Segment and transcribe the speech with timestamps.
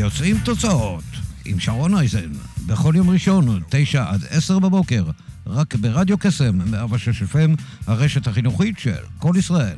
[0.00, 1.04] יוצאים תוצאות
[1.44, 2.32] עם שרון אייזן,
[2.66, 5.04] בכל יום ראשון, תשע עד עשר בבוקר,
[5.46, 9.76] רק ברדיו קסם, 106 FM, הרשת החינוכית של כל ישראל.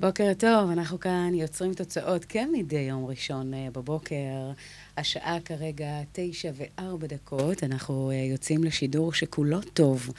[0.00, 4.52] בוקר טוב, אנחנו כאן יוצרים תוצאות כמדי יום ראשון אה, בבוקר.
[4.96, 10.10] השעה כרגע תשע וארבע דקות, אנחנו אה, יוצאים לשידור שכולו טוב.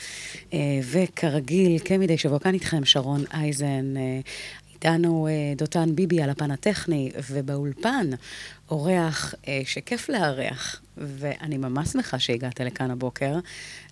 [0.53, 0.59] אה,
[0.91, 3.97] וכרגיל, כמדי שבוע, כאן איתכם שרון אייזן.
[3.97, 4.19] אה,
[4.73, 8.09] איתנו דותן ביבי על הפן הטכני, ובאולפן
[8.71, 9.33] אורח
[9.65, 13.39] שכיף לארח, ואני ממש שמחה שהגעת לכאן הבוקר,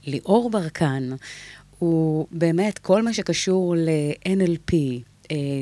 [0.05, 1.09] ליאור ברקן.
[1.79, 4.73] הוא באמת כל מה שקשור ל-NLP,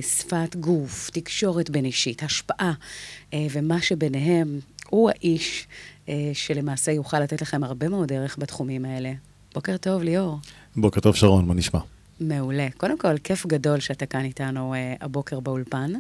[0.02, 2.74] שפת גוף, תקשורת בין אישית, השפעה,
[3.36, 5.68] ומה שביניהם, הוא האיש
[6.10, 9.12] אה, שלמעשה יוכל לתת לכם הרבה מאוד ערך בתחומים האלה.
[9.54, 10.38] בוקר טוב, ליאור.
[10.76, 11.80] בוקר טוב, שרון, מה נשמע?
[12.20, 12.68] מעולה.
[12.78, 15.92] קודם כל, כיף גדול שאתה כאן איתנו אה, הבוקר באולפן.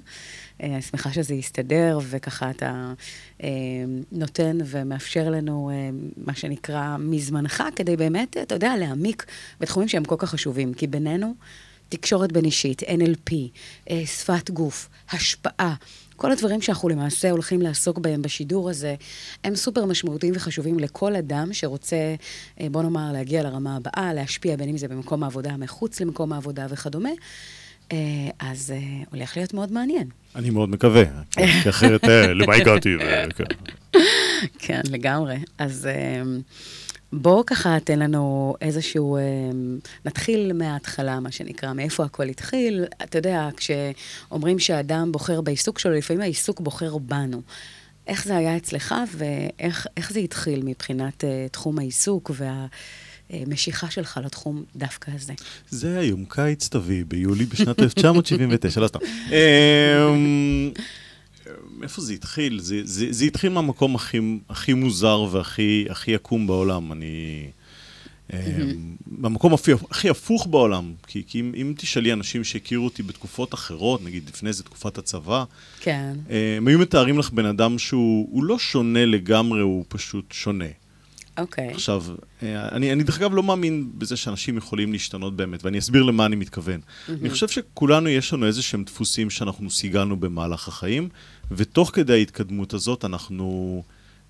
[0.63, 2.93] אה, אני שמחה שזה יסתדר, וככה אתה
[3.43, 3.49] אה,
[4.11, 5.89] נותן ומאפשר לנו, אה,
[6.25, 9.25] מה שנקרא, מזמנך, כדי באמת, אתה יודע, להעמיק
[9.59, 10.73] בתחומים שהם כל כך חשובים.
[10.73, 11.33] כי בינינו,
[11.89, 13.33] תקשורת בין אישית, NLP,
[13.89, 15.75] אה, שפת גוף, השפעה,
[16.15, 18.95] כל הדברים שאנחנו למעשה הולכים לעסוק בהם בשידור הזה,
[19.43, 22.15] הם סופר משמעותיים וחשובים לכל אדם שרוצה,
[22.61, 26.65] אה, בוא נאמר, להגיע לרמה הבאה, להשפיע, בין אם זה במקום העבודה, מחוץ למקום העבודה
[26.69, 27.09] וכדומה.
[27.91, 27.97] אה,
[28.39, 28.73] אז
[29.11, 30.08] הולך להיות מאוד מעניין.
[30.35, 31.03] אני מאוד מקווה,
[31.64, 32.03] כי אחרת,
[32.35, 32.95] למה הגעתי?
[32.95, 33.99] ו-
[34.59, 34.81] כן.
[34.89, 35.37] לגמרי.
[35.58, 35.87] אז
[37.14, 39.21] בוא ככה תן לנו איזשהו, אה,
[40.05, 42.86] נתחיל מההתחלה, מה שנקרא, מאיפה הכל התחיל.
[43.03, 47.42] אתה יודע, כשאומרים שהאדם בוחר בעיסוק שלו, לפעמים העיסוק בוחר בנו.
[48.08, 52.31] איך זה היה אצלך ואיך איך זה התחיל מבחינת אה, תחום העיסוק
[53.30, 55.33] והמשיכה שלך לתחום דווקא הזה?
[55.70, 58.99] זה היום קיץ תביא, ביולי בשנת 1979, לא סתם.
[61.79, 62.59] אמ, איפה זה התחיל?
[62.59, 64.19] זה, זה, זה התחיל מהמקום הכי,
[64.49, 66.91] הכי מוזר והכי הכי עקום בעולם.
[66.91, 67.45] אני...
[68.33, 73.53] אמ, במקום הכי, הכי הפוך בעולם, כי, כי אם, אם תשאלי אנשים שהכירו אותי בתקופות
[73.53, 75.43] אחרות, נגיד לפני זה תקופת הצבא,
[75.79, 76.13] כן.
[76.57, 80.65] הם היו מתארים לך בן אדם שהוא הוא לא שונה לגמרי, הוא פשוט שונה.
[81.39, 81.67] אוקיי.
[81.67, 82.03] עכשיו,
[82.43, 86.25] אה, אני, אני דרך אגב לא מאמין בזה שאנשים יכולים להשתנות באמת, ואני אסביר למה
[86.25, 86.79] אני מתכוון.
[87.09, 91.09] אני חושב שכולנו יש לנו איזה שהם דפוסים שאנחנו סיגלנו במהלך החיים,
[91.52, 93.83] ותוך כדי ההתקדמות הזאת אנחנו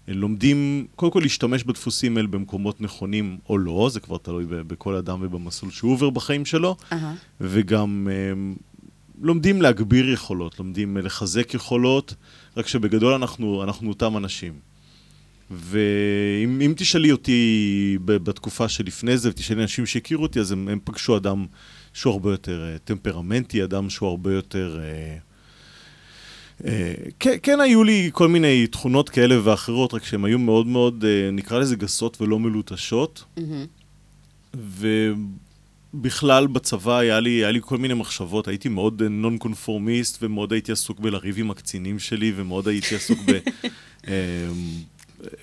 [0.09, 4.95] אה, לומדים, קודם כל להשתמש בדפוסים האלה במקומות נכונים או לא, זה כבר תלוי בכל
[4.95, 7.15] אדם ובמסלול שהוא עובר בחיים שלו, אהה.
[7.41, 8.53] וגם אה,
[9.21, 12.13] לומדים להגביר יכולות, לומדים אה, לחזק יכולות,
[12.57, 14.53] רק שבגדול אנחנו, אנחנו אותם אנשים.
[15.51, 21.17] ואם אם תשאלי אותי בתקופה שלפני זה, ותשאלי אנשים שהכירו אותי, אז הם, הם פגשו
[21.17, 21.45] אדם
[21.93, 24.79] שהוא הרבה יותר טמפרמנטי, אדם שהוא הרבה יותר...
[24.83, 25.17] אה,
[27.19, 31.31] כן, כן היו לי כל מיני תכונות כאלה ואחרות, רק שהן היו מאוד מאוד, אה,
[31.31, 33.23] נקרא לזה גסות ולא מלוטשות.
[33.37, 33.65] מהמם.
[35.93, 40.53] ובכלל בצבא היה לי, היה לי כל מיני מחשבות, הייתי מאוד אה, נון קונפורמיסט ומאוד
[40.53, 43.39] הייתי עסוק בלריב עם הקצינים שלי ומאוד הייתי עסוק ב...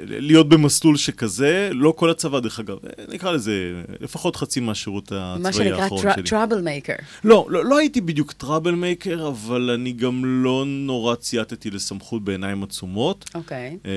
[0.01, 2.77] להיות במסלול שכזה, לא כל הצבא דרך אגב,
[3.13, 6.23] נקרא לזה לפחות חצי מהשירות מה הצבאי שנקרא האחרון שלי.
[6.23, 6.93] troublemaker.
[7.25, 13.31] לא, לא, לא הייתי בדיוק troublemaker, אבל אני גם לא נורא צייתתי לסמכות בעיניים עצומות.
[13.35, 13.79] אוקיי.
[13.87, 13.91] אה,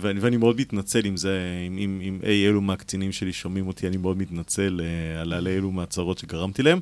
[0.00, 3.86] ואני, ואני מאוד מתנצל אם זה, אם, אם, אם אי אלו מהקצינים שלי שומעים אותי,
[3.86, 6.80] אני מאוד מתנצל אה, על, על אלו מהצרות שגרמתי להם.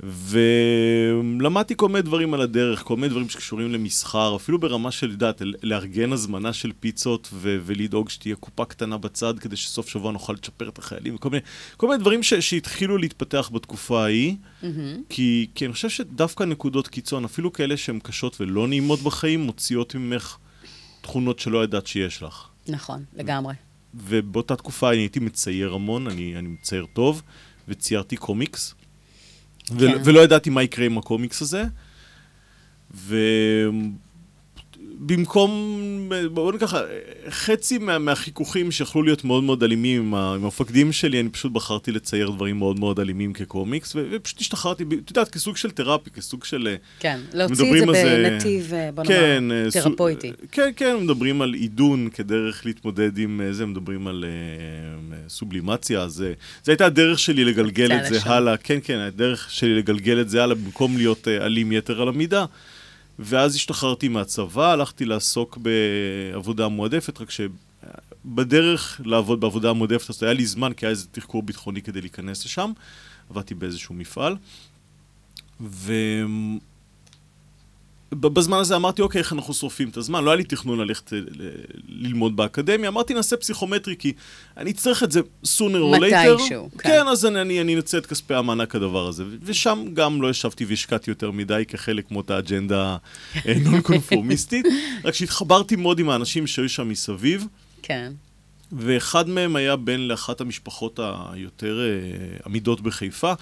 [0.00, 5.42] ולמדתי כל מיני דברים על הדרך, כל מיני דברים שקשורים למסחר, אפילו ברמה של, יודעת,
[5.62, 10.68] לארגן הזמנה של פיצות ו- ולדאוג שתהיה קופה קטנה בצד כדי שסוף שבוע נוכל לצ'פר
[10.68, 11.42] את החיילים, וכל מיני,
[11.76, 14.36] כל מיני דברים ש- שהתחילו להתפתח בתקופה ההיא.
[14.62, 15.02] מהמם.
[15.08, 19.94] כי, כי אני חושב שדווקא נקודות קיצון, אפילו כאלה שהן קשות ולא נעימות בחיים, מוציאות
[19.94, 20.36] ממך
[21.00, 22.46] תכונות שלא ידעת שיש לך.
[22.68, 23.54] נכון, לגמרי.
[23.94, 27.22] ובאותה תקופה אני הייתי מצייר המון, אני, אני מצייר טוב,
[27.68, 28.74] וציירתי קומיקס.
[29.78, 29.96] כן.
[30.04, 31.64] ולא ידעתי מה יקרה עם הקומיקס הזה.
[34.98, 35.80] במקום,
[36.32, 36.80] בואו נגיד ככה,
[37.30, 41.52] חצי מה, מהחיכוכים שיכלו להיות מאוד מאוד אלימים עם, ה- עם המפקדים שלי, אני פשוט
[41.52, 46.10] בחרתי לצייר דברים מאוד מאוד אלימים כקומיקס, ו- ופשוט השתחררתי, את יודעת, כסוג של תרפי,
[46.10, 46.68] כסוג של...
[46.70, 50.32] אה, כן, להוציא את זה על זה- בנתיב, אה, בוא כן, נאמר, אה, סו- תרפויטי.
[50.52, 54.28] כן, כן, מדברים על עידון כדרך להתמודד עם זה, מדברים על אה,
[55.16, 56.32] אה, סובלימציה, זה,
[56.64, 58.30] זה הייתה הדרך שלי לגלגל את זה לשם.
[58.30, 62.08] הלאה, כן, כן, הדרך שלי לגלגל את זה הלאה במקום להיות אה, אלים יתר על
[62.08, 62.44] המידה.
[63.18, 70.46] ואז השתחררתי מהצבא, הלכתי לעסוק בעבודה מועדפת, רק שבדרך לעבוד בעבודה מועדפת, אז היה לי
[70.46, 72.72] זמן, כי היה איזה תחקור ביטחוני כדי להיכנס לשם.
[73.30, 74.36] עבדתי באיזשהו מפעל.
[75.60, 75.92] ו...
[78.12, 80.24] בזמן הזה אמרתי, אוקיי, איך אנחנו שורפים את הזמן?
[80.24, 81.12] לא היה לי תכנון ללכת
[81.88, 82.88] ללמוד באקדמיה.
[82.88, 84.12] אמרתי, נעשה פסיכומטרי, כי
[84.56, 86.34] אני אצטרך את זה sooner or later.
[86.34, 86.88] מתישהו, כן.
[86.88, 89.24] כן, אז אני, אני, אנצל את כספי המענק הדבר הזה.
[89.42, 92.96] ושם גם לא ישבתי והשקעתי יותר מדי כחלק מאותה אג'נדה
[93.46, 94.66] אה, נון קונפורמיסטית.
[95.04, 97.46] רק שהתחברתי מאוד עם האנשים שהיו שם מסביב.
[97.82, 98.12] כן.
[98.72, 101.00] ואחד מהם היה בן לאחת המשפחות
[101.32, 103.32] היותר אה, עמידות בחיפה.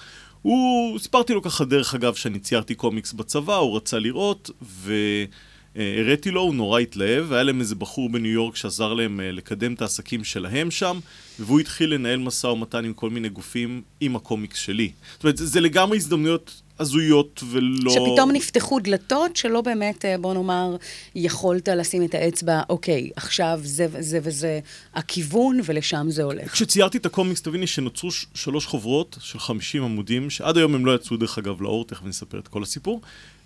[0.45, 6.41] הוא, סיפרתי לו ככה דרך אגב שאני ציירתי קומיקס בצבא, הוא רצה לראות, והראיתי לו,
[6.41, 10.25] הוא נורא התלהב, והיה להם איזה בחור בניו יורק שעזר להם אה, לקדם את העסקים
[10.25, 10.99] שלהם שם,
[11.39, 14.93] והוא התחיל לנהל משא ומתן עם כל מיני גופים עם הקומיקס שלי.
[15.13, 17.91] זאת אומרת, זה, זה לגמרי הזדמנויות הזויות ולא...
[17.91, 20.77] שפתאום נפתחו דלתות שלא באמת, אה, בוא נאמר,
[21.15, 24.61] יכולת לשים את האצבע, אוקיי, עכשיו זה וזה וזה
[24.95, 26.53] הכיוון, ולשם זה הולך.
[26.53, 31.17] כשציירתי את הקומיקס, תביני שנוצרו שלוש חוברות של 50 עמודים, שעד היום הם לא יצאו
[31.17, 33.01] דרך אגב לאור, תכף נספר את כל הסיפור,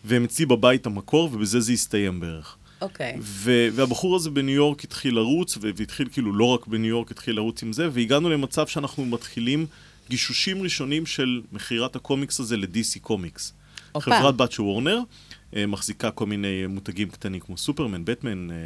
[0.04, 2.56] והם אצלי בבית המקור, ובזה זה הסתיים בערך.
[2.80, 3.16] אוקיי.
[3.20, 7.62] ו- והבחור הזה בניו יורק התחיל לרוץ, והתחיל כאילו לא רק בניו יורק, התחיל לרוץ
[7.62, 9.66] עם זה, והגענו למצב שאנחנו מתחילים
[10.10, 13.52] גישושים ראשונים של מכירת הקומיקס הזה ל-DC קומיקס.
[14.00, 15.00] חברת בת של וורנר,
[15.56, 18.56] אה, מחזיקה כל מיני מותגים קטנים כמו סופרמן, בטמן, אה,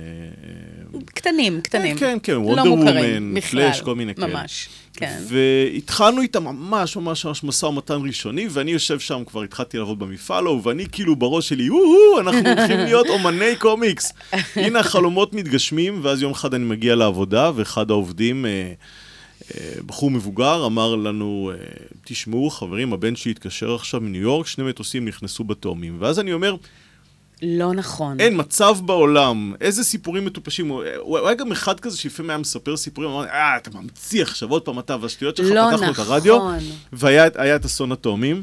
[0.95, 1.97] אה, קטנים, קטנים.
[1.97, 3.41] כן, כן, לא וונדר וומן.
[3.41, 4.27] פלאש, כל מיני כאלה.
[4.27, 5.23] ממש, כן.
[5.29, 10.47] והתחלנו איתם ממש ממש ממש משא ומתן ראשוני, ואני יושב שם, כבר התחלתי לעבוד במפעל
[10.47, 14.13] ההוא, ואני כאילו בראש שלי, או אנחנו הולכים להיות אומני קומיקס.
[14.57, 18.73] הנה החלומות מתגשמים, ואז יום אחד אני מגיע לעבודה, ואחד העובדים, אה, אה,
[19.87, 21.67] בחור מבוגר, אמר לנו, אה,
[22.05, 25.97] תשמעו, חברים, הבן שלי התקשר עכשיו מניו יורק, שני מטוסים נכנסו בתאומים.
[26.01, 26.57] ואז אני אומר,
[27.43, 28.21] לא נכון.
[28.21, 30.69] אין מצב בעולם, איזה סיפורים מטופשים.
[30.69, 34.51] הוא הוא היה גם אחד כזה שלפעמים היה מספר סיפורים, אמר, אה, אתה ממציא עכשיו
[34.51, 36.07] עוד פעם אתה והשטויות שלך, לא פתחנו את נכון.
[36.07, 36.39] הרדיו,
[36.93, 38.43] והיה היה את אסון התאומים.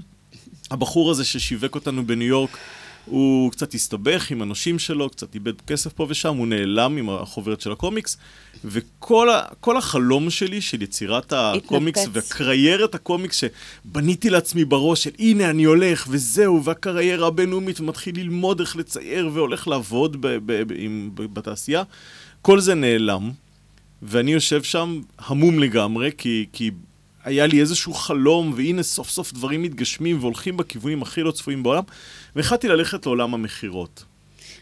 [0.71, 2.57] הבחור הזה ששיווק אותנו בניו יורק,
[3.05, 7.61] הוא קצת הסתבך עם הנושים שלו, קצת איבד כסף פה ושם, הוא נעלם עם החוברת
[7.61, 8.17] של הקומיקס,
[8.65, 12.15] וכל ה, החלום שלי של יצירת הקומיקס התנפץ.
[12.15, 18.75] והקריירת הקומיקס שבניתי לעצמי בראש של הנה אני הולך וזהו, והקריירה הבינלאומית ומתחיל ללמוד איך
[18.75, 21.83] לצייר והולך לעבוד ב, ב, ב, עם, ב, בתעשייה,
[22.41, 23.31] כל זה נעלם,
[24.01, 26.71] ואני יושב שם המום לגמרי, כי, כי
[27.23, 31.83] היה לי איזשהו חלום, והנה סוף סוף דברים מתגשמים והולכים בכיוונים הכי לא צפויים בעולם,
[32.35, 34.03] והחלטתי ללכת לעולם המכירות.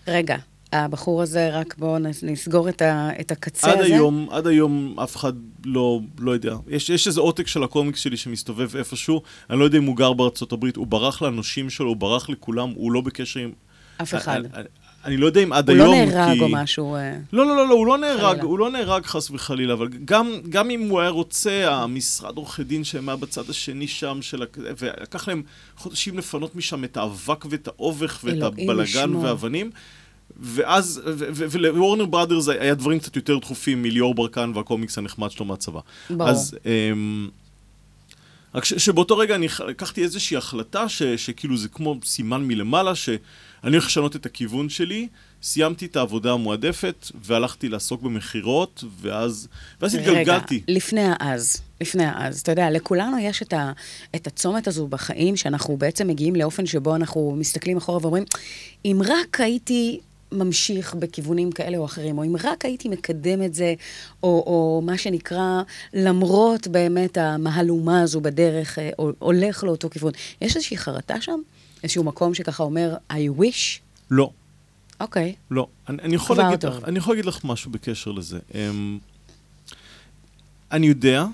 [0.07, 0.36] רגע,
[0.74, 3.83] הבחור הזה, רק בואו נס- נסגור את, ה, את הקצה עד הזה.
[3.95, 5.33] היום, עד היום אף אחד
[5.65, 6.56] לא, לא יודע.
[6.68, 10.13] יש, יש איזה עותק של הקומיקס שלי שמסתובב איפשהו, אני לא יודע אם הוא גר
[10.13, 13.51] בארצות הברית, הוא ברח לאנושים שלו, הוא ברח לכולם, הוא לא בקשר עם...
[14.01, 14.42] אף אחד.
[15.07, 16.42] אני, לא יודע אם עד הוא היום, לא נהרג כי...
[16.42, 16.95] או משהו.
[16.95, 18.44] אה, לא, לא, לא, לא, הוא לא נהרג, חלילה.
[18.44, 22.84] הוא לא נהרג חס וחלילה, אבל גם, גם אם הוא היה רוצה, המשרד עורכי דין
[22.84, 25.41] שהם היה בצד השני שם, של, ולקח להם
[25.77, 29.15] חודשים לפנות משם את האבק ואת האובך ואת הבלגן.
[29.15, 29.72] והאבנים.
[30.39, 31.01] ואז,
[31.34, 35.79] ולוורנר בראדרס היה דברים קצת יותר דחופים מליאור ברקן והקומיקס הנחמד שלו מהצבא.
[36.10, 36.29] ברור.
[36.29, 37.29] אז, אמ,
[38.55, 42.91] רק ש- שבאותו רגע אני לקחתי איזושהי החלטה ש- שכאילו זה כמו סימן מלמעלה,
[43.61, 45.07] שאני הולך לשנות את הכיוון שלי,
[45.43, 49.47] סיימתי את העבודה המועדפת, והלכתי לעסוק במכירות, ואז,
[49.81, 50.55] ואז התגלגלתי.
[50.55, 52.39] רגע, לפני האז, לפני האז.
[52.39, 53.71] אתה יודע, לכולנו יש את, ה,
[54.15, 58.23] את הצומת הזו בחיים, שאנחנו בעצם מגיעים לאופן שבו אנחנו מסתכלים אחורה ואומרים,
[58.85, 59.99] אם רק הייתי
[60.31, 63.73] ממשיך בכיוונים כאלה או אחרים, או אם רק הייתי מקדם את זה,
[64.23, 65.61] או, או מה שנקרא,
[65.93, 70.11] למרות באמת המהלומה הזו בדרך, אה, או- הולך לאותו כיוון.
[70.41, 71.39] יש איזושהי חרטה שם?
[71.84, 73.79] איזשהו מקום שככה אומר, I wish?
[74.12, 74.31] לא,
[75.00, 75.36] אוקיי.
[75.51, 75.67] לא.
[75.89, 76.74] אני, אני, יכול להגיד טוב.
[76.74, 78.39] לך, אני יכול להגיד לך משהו בקשר לזה.
[78.51, 78.55] Um,
[80.72, 81.25] אני יודע,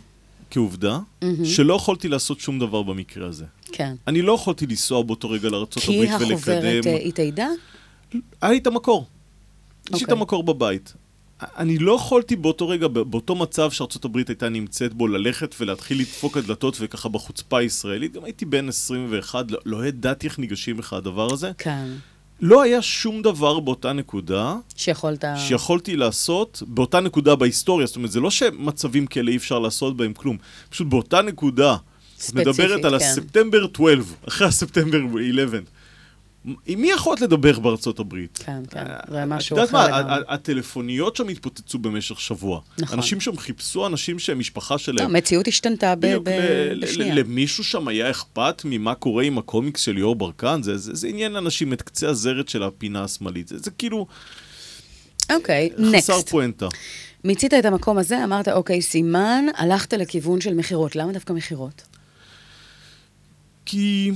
[0.51, 1.45] כעובדה, מהמם.
[1.45, 3.45] שלא יכולתי לעשות שום דבר במקרה הזה.
[3.71, 3.95] כן.
[4.07, 6.91] אני לא יכולתי לנסוע באותו רגע לארצות כי הברית החוברת ולקדם...
[6.91, 7.47] אה, התאיידה?
[8.41, 9.05] היה לי את המקור.
[9.85, 10.17] יש לי את אוקיי.
[10.17, 10.93] המקור בבית.
[11.57, 13.69] אני לא יכולתי באותו רגע, באותו מצב
[14.05, 18.13] הברית הייתה נמצאת בו, ללכת ולהתחיל לדפוק על דלתות וככה בחוצפה הישראלית.
[18.13, 21.51] גם הייתי בן 21, לא, לא ידעתי איך ניגשים לך הדבר הזה.
[21.57, 21.87] כן.
[22.41, 25.25] לא היה שום דבר באותה נקודה שיכולת...
[25.37, 27.87] שיכולתי לעשות באותה נקודה בהיסטוריה.
[27.87, 30.37] זאת אומרת, זה לא שמצבים כאלה אי אפשר לעשות בהם כלום.
[30.69, 31.75] פשוט באותה נקודה,
[32.19, 33.05] ספציפית, מדברת על כן.
[33.05, 35.59] הספטמבר 12, אחרי הספטמבר 11.
[36.65, 38.39] עם מי יכולת לדבר בארצות הברית?
[38.45, 40.13] כן, כן, אה, זה משהו את יודעת אחר מה, לגמרי.
[40.13, 42.61] ה- ה- הטלפוניות שם התפוצצו במשך שבוע.
[42.79, 42.97] נכון.
[42.97, 45.05] אנשים שם חיפשו אנשים שהמשפחה לא, שלהם...
[45.05, 45.93] המציאות השתנתה
[46.81, 47.15] בשנייה.
[47.15, 50.59] למישהו שם היה אכפת ממה קורה עם הקומיקס של ליאור ברקן?
[50.63, 53.47] זה, עניין אנשים את קצה הזרת של הפינה השמאלית.
[53.47, 54.07] זה, כאילו
[55.31, 56.29] אוקיי, חסר נקסט.
[56.29, 56.67] פואנטה.
[57.23, 60.95] מיצית את המקום הזה, אמרת, אוקיי, סימן, הלכת לכיוון של מכירות.
[60.95, 61.81] למה דווקא מכירות?
[63.65, 64.11] כי...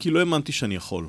[0.00, 1.08] כי לא האמנתי שאני יכול.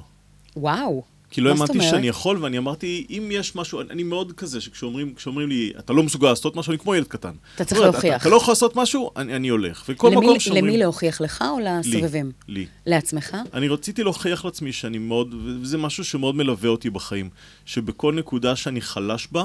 [0.55, 1.03] וואו.
[1.33, 1.81] כי לא האמנתי?
[1.81, 6.03] שאני יכול, ואני אמרתי, אם יש משהו, אני- מאוד כזה, שכשאומרים כשאומרים לי, אתה לא
[6.03, 7.31] מסוגל לעשות משהו, אני כמו ילד קטן.
[7.55, 8.15] אתה צריך אומרת, להוכיח.
[8.15, 9.83] אתה, אתה לא יכול לעשות משהו, אני, אני הולך.
[9.89, 10.65] וכל למי- מקום שאומרים...
[10.65, 12.31] למי להוכיח לך או לסובבים?
[12.47, 12.65] לי, לי.
[12.85, 13.37] לעצמך?
[13.53, 17.29] אני רציתי להוכיח לעצמי שאני מאוד, וזה משהו שמאוד מלווה אותי בחיים,
[17.65, 19.43] שבכל נקודה שאני חלש בה,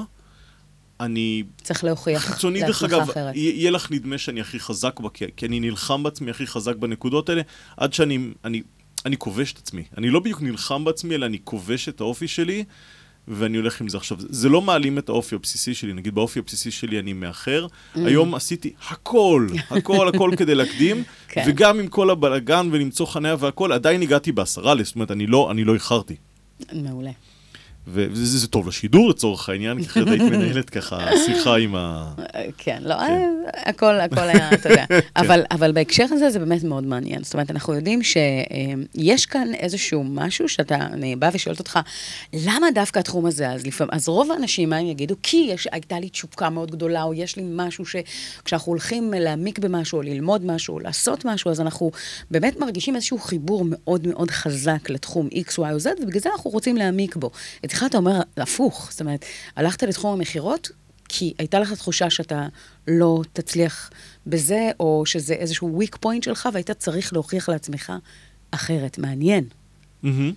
[1.01, 5.47] אני צריך להוכיח חיצוני דרך אגב, יהיה לך נדמה שאני הכי חזק בה, כי, כי
[5.47, 7.43] אני נלחם בעצמי הכי חזק בנקודות האלה,
[7.77, 8.63] עד שאני אני,
[9.07, 9.83] אני כובש את עצמי.
[9.99, 12.65] אני לא בדיוק נלחם בעצמי, אלא אני כובש את האופי שלי,
[13.29, 14.19] ואני הולך עם זה עכשיו.
[14.21, 17.67] זה לא מעלים את האופי הבסיסי שלי, נגיד באופי הבסיסי שלי אני מאחר.
[17.67, 17.99] Mm.
[17.99, 21.45] היום עשיתי הכל, הכל, הכל כדי להקדים, כן.
[21.49, 25.65] וגם עם כל הבלאגן ולמצוא חניה והכל, עדיין הגעתי בעשרה, זאת אומרת, אני לא, אני
[25.65, 26.17] לא איחרתי.
[26.73, 27.11] מעולה.
[27.89, 32.13] וזה זה, זה טוב לשידור לצורך העניין, כי אחרת היית מנהלת ככה שיחה עם ה...
[32.59, 33.25] כן, לא, אה,
[33.55, 34.85] הכל, הכל היה, אתה יודע.
[35.17, 37.25] אבל, אבל בהקשר הזה זה באמת מאוד מעניין.
[37.25, 41.79] זאת אומרת, אנחנו יודעים שיש כאן איזשהו משהו שאתה, אני באה ושואלת אותך,
[42.33, 43.51] למה דווקא התחום הזה?
[43.51, 45.15] אז לפעמים, אז רוב האנשים, מה הם יגידו?
[45.23, 49.97] כי יש, הייתה לי תשוקה מאוד גדולה, או יש לי משהו שכשאנחנו הולכים להעמיק במשהו,
[49.97, 51.91] או ללמוד משהו, או לעשות משהו, אז אנחנו
[52.31, 56.51] באמת מרגישים איזשהו חיבור מאוד מאוד חזק לתחום X, Y או Z, ובגלל זה אנחנו
[56.51, 57.31] רוצים להעמיק בו.
[57.77, 59.25] אצלך אתה אומר הפוך, זאת אומרת,
[59.57, 60.69] הלכת לתחום המכירות,
[61.09, 62.47] כי הייתה לך תחושה שאתה
[62.89, 63.91] לא תצליח
[64.27, 67.93] בזה, או שזה איזשהו weak point שלך, והיית צריך להוכיח לעצמך
[68.51, 68.99] אחרת.
[68.99, 69.45] מעניין.
[70.03, 70.33] מהמם.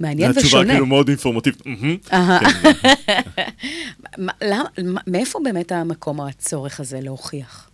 [0.00, 0.72] מעניין התשובה ושונה.
[0.72, 1.62] כאילו מאוד אינפורמטיבית.
[4.18, 4.32] מה-
[5.06, 7.70] מאיפה באמת המקום או הצורך הזה להוכיח?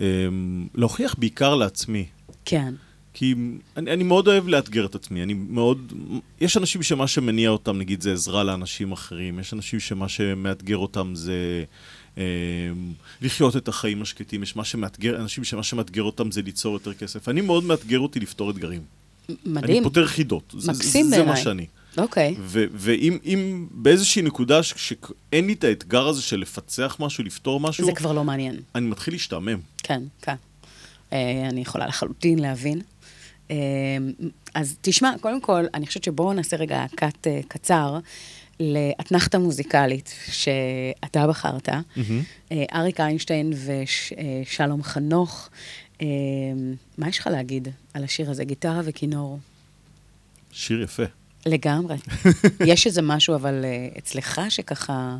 [0.00, 0.04] אמ,
[0.74, 2.06] להוכיח בעיקר לעצמי.
[2.44, 2.74] כן.
[3.14, 3.34] כי
[3.76, 5.92] אני, אני מאוד אוהב לאתגר את עצמי, אני מאוד...
[6.40, 11.14] יש אנשים שמה שמניע אותם, נגיד, זה עזרה לאנשים אחרים, יש אנשים שמה שמאתגר אותם
[11.14, 11.64] זה
[12.18, 12.22] אה,
[13.22, 17.28] לחיות את החיים השקטים, יש מה שמאתגר, אנשים שמה שמאתגר אותם זה ליצור יותר כסף.
[17.28, 18.80] אני מאוד מאתגר אותי לפתור אתגרים.
[19.28, 19.76] מדהים.
[19.76, 20.54] אני פותר חידות.
[20.54, 21.42] מקסים זה, זה מה בעיניי.
[21.42, 21.66] שאני.
[21.98, 22.34] אוקיי.
[22.38, 27.86] ו- ואם אם באיזושהי נקודה שאין לי את האתגר הזה של לפצח משהו, לפתור משהו,
[27.86, 28.56] זה כבר לא מעניין.
[28.74, 29.58] אני מתחיל להשתעמם.
[29.82, 30.34] כן, כן.
[31.12, 32.80] אה, אני יכולה לחלוטין להבין.
[33.50, 33.56] אה,
[34.54, 37.98] אז תשמע, קודם כל, אני חושבת שבואו נעשה רגע קאט אה, קצר
[38.60, 41.68] לאתנחתה מוזיקלית שאתה בחרת.
[42.52, 45.48] אה, אריק איינשטיין ושלום חנוך.
[46.02, 46.06] אה,
[46.98, 48.44] מה יש לך להגיד על השיר הזה?
[48.44, 49.38] גיטרה וכינור.
[50.52, 51.02] שיר יפה.
[51.46, 51.96] לגמרי.
[52.66, 55.16] יש איזה משהו, אבל אה, אצלך שככה...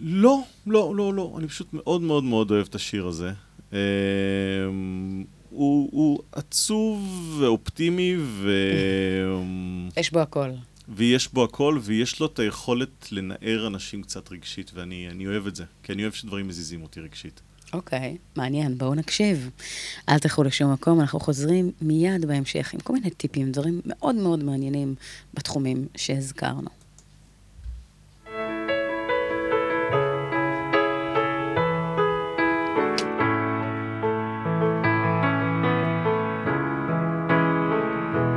[0.00, 1.34] לא, לא, לא, לא.
[1.38, 3.30] אני פשוט מאוד מאוד מאוד אוהב את השיר הזה.
[5.50, 7.00] הוא, הוא עצוב
[7.40, 8.50] ואופטימי, ו...
[9.96, 10.50] יש בו הכל.
[10.88, 15.56] ויש בו הכל, ויש לו את היכולת לנער אנשים קצת רגשית, ואני אני אוהב את
[15.56, 17.40] זה, כי אני אוהב שדברים מזיזים אותי רגשית.
[17.72, 19.50] אוקיי, מעניין, בואו נקשיב.
[20.08, 24.44] אל תלכו לשום מקום, אנחנו חוזרים מיד בהמשך עם כל מיני טיפים, דברים מאוד מאוד
[24.44, 24.94] מעניינים
[25.34, 26.77] בתחומים שהזכרנו.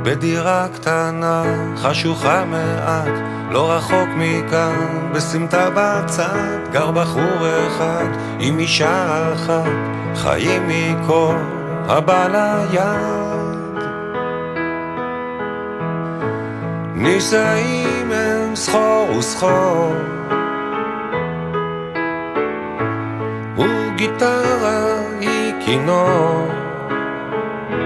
[0.02, 1.42] בדירה קטנה,
[1.76, 3.14] חשוכה מעט,
[3.50, 8.06] לא רחוק מכאן, בסמטה בצד, גר בחור אחד
[8.40, 9.70] עם אישה אחת,
[10.16, 11.34] חיים מכל
[11.88, 13.82] הבא ליד.
[16.94, 19.94] נישאים הם סחור וסחור,
[23.58, 26.61] וגיטרה היא כינור.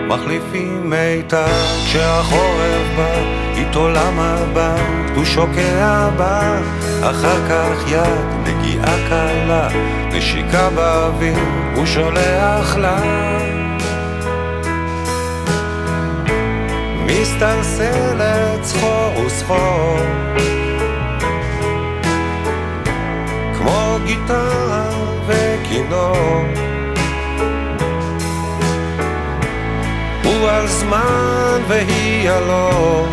[0.08, 1.46] מחליפים מיתר
[1.86, 3.14] כשהחורף בא,
[3.56, 4.80] איתו למבט,
[5.14, 6.58] הוא שוקע בה,
[7.02, 9.68] אחר כך יד, נגיעה קלה,
[10.12, 11.38] נשיקה באוויר,
[11.74, 12.98] הוא שולח לה.
[17.06, 19.98] מסתלסלת סחור וסחור,
[23.58, 24.90] כמו גיטרה
[25.26, 26.65] וכינור.
[30.40, 33.06] הוא על זמן והיא הלא.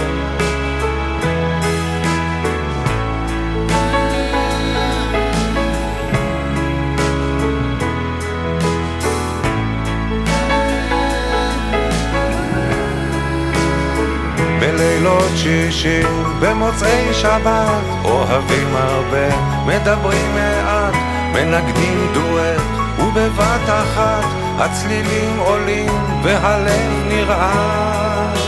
[14.60, 19.27] בלילות שישי ובמוצאי שבת אוהבים הרבה,
[19.65, 20.94] מדברים מעט,
[21.34, 22.73] מנגדים דואט
[23.15, 24.25] ובבת אחת
[24.58, 28.39] הצלילים עולים והלב נרעש.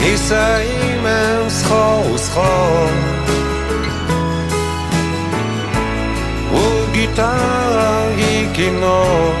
[0.00, 2.88] נישאים הם סחור וסחור.
[6.98, 9.34] וגיטרה היא כינור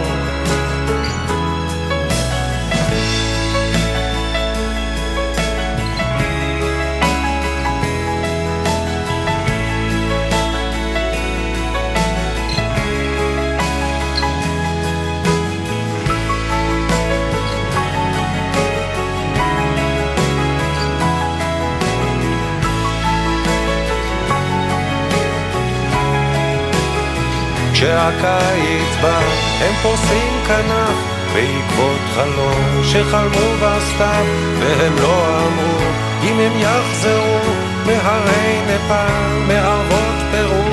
[27.98, 29.20] כשהקיץ בא,
[29.60, 30.98] הם פורסים כנף
[31.34, 34.24] בעקבות חלום שחלמו בסתיו,
[34.58, 35.78] והם לא אמרו
[36.22, 37.38] אם הם יחזרו
[37.86, 40.64] מהרי נפאל, מערבות פרו.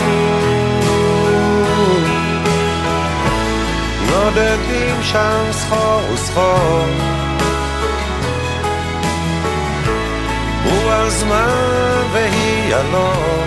[4.09, 6.85] נודדים שם סחור וסחור.
[10.63, 13.44] הוא הזמן והיא אלון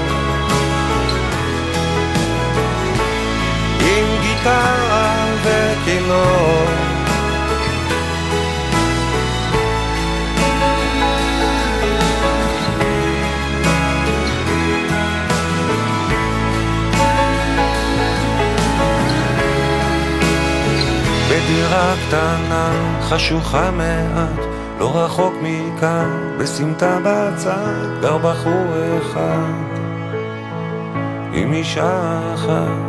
[4.48, 6.64] גיטרה וכינור
[21.28, 22.70] בדירה קטנה,
[23.02, 24.46] חשוכה מעט,
[24.78, 28.66] לא רחוק מכאן, בסמטה בצד, גר בחור
[28.98, 29.78] אחד,
[31.32, 32.87] עם אישה אחת.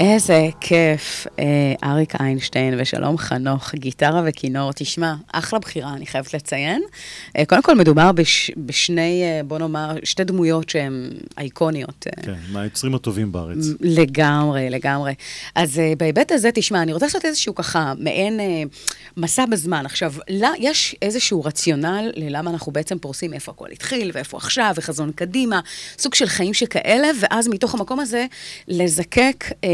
[0.00, 1.44] איזה כיף, אה,
[1.84, 4.72] אריק איינשטיין ושלום חנוך, גיטרה וכינור.
[4.72, 6.82] תשמע, אחלה בחירה, אני חייבת לציין.
[7.38, 12.06] אה, קודם כל, מדובר בש, בשני, אה, בוא נאמר, שתי דמויות שהן אייקוניות.
[12.06, 13.66] אה, כן, מהיוצרים הטובים בארץ.
[13.80, 15.14] לגמרי, לגמרי.
[15.54, 18.42] אז uh, בהיבט הזה, תשמע, אני רוצה לעשות איזשהו ככה, מעין uh,
[19.16, 19.86] מסע בזמן.
[19.86, 25.12] עכשיו, לא, יש איזשהו רציונל ללמה אנחנו בעצם פורסים איפה הכל התחיל, ואיפה עכשיו, וחזון
[25.12, 25.60] קדימה,
[25.98, 28.26] סוג של חיים שכאלה, ואז מתוך המקום הזה
[28.68, 29.66] לזקק, uh,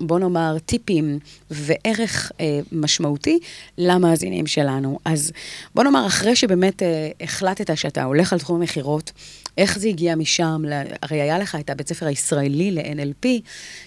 [0.00, 1.18] בוא נאמר, טיפים
[1.50, 2.40] וערך uh,
[2.72, 3.38] משמעותי
[3.78, 4.98] למאזינים שלנו.
[5.04, 5.32] אז
[5.74, 6.84] בוא נאמר, אחרי שבאמת uh,
[7.24, 9.12] החלטת שאתה הולך על תחום המכירות,
[9.58, 10.62] איך זה הגיע משם?
[11.02, 13.28] הרי היה לך את הבית ספר הישראלי ל-NLP,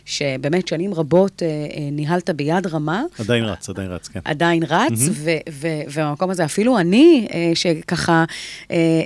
[0.06, 3.04] שבאמת שנים רבות אה, אה, ניהלת ביד רמה.
[3.20, 4.20] עדיין רץ, עדיין רץ, כן.
[4.26, 8.26] עדיין רץ, ו- ובמקום הזה, אפילו אני, אה, שככה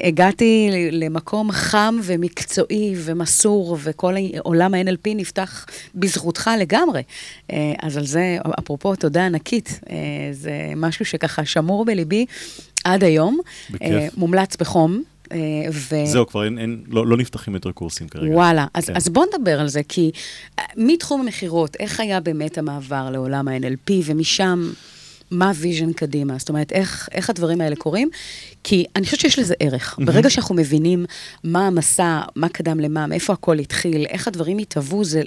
[0.04, 7.02] הגעתי למקום חם ומקצועי ומסור, וכל עולם ה-NLP נפתח בזכותך לגמרי.
[7.82, 9.80] אז על זה, אפרופו, תודה ענקית.
[10.32, 12.26] זה משהו שככה שמור בליבי
[12.84, 13.40] עד היום.
[13.70, 14.18] בכיף.
[14.18, 15.04] מומלץ בחום.
[15.32, 15.38] אה,
[15.72, 15.96] ו...
[16.06, 18.36] זהו, כבר אין, אין, לא, לא נפתחים יותר קורסים כרגע.
[18.36, 18.96] וואלה, אז, כן.
[18.96, 20.12] אז בוא נדבר על זה, כי
[20.60, 24.72] אה, מתחום המכירות, איך היה באמת המעבר לעולם ה-NLP, ומשם,
[25.32, 26.38] מה ה vision קדימה?
[26.38, 28.10] זאת אומרת, איך, איך הדברים האלה קורים?
[28.64, 30.00] כי אני חושבת שיש לזה ערך.
[30.06, 31.06] ברגע שאנחנו מבינים
[31.44, 35.22] מה המסע, מה קדם למה, מאיפה הכל התחיל, איך הדברים התהוו, זה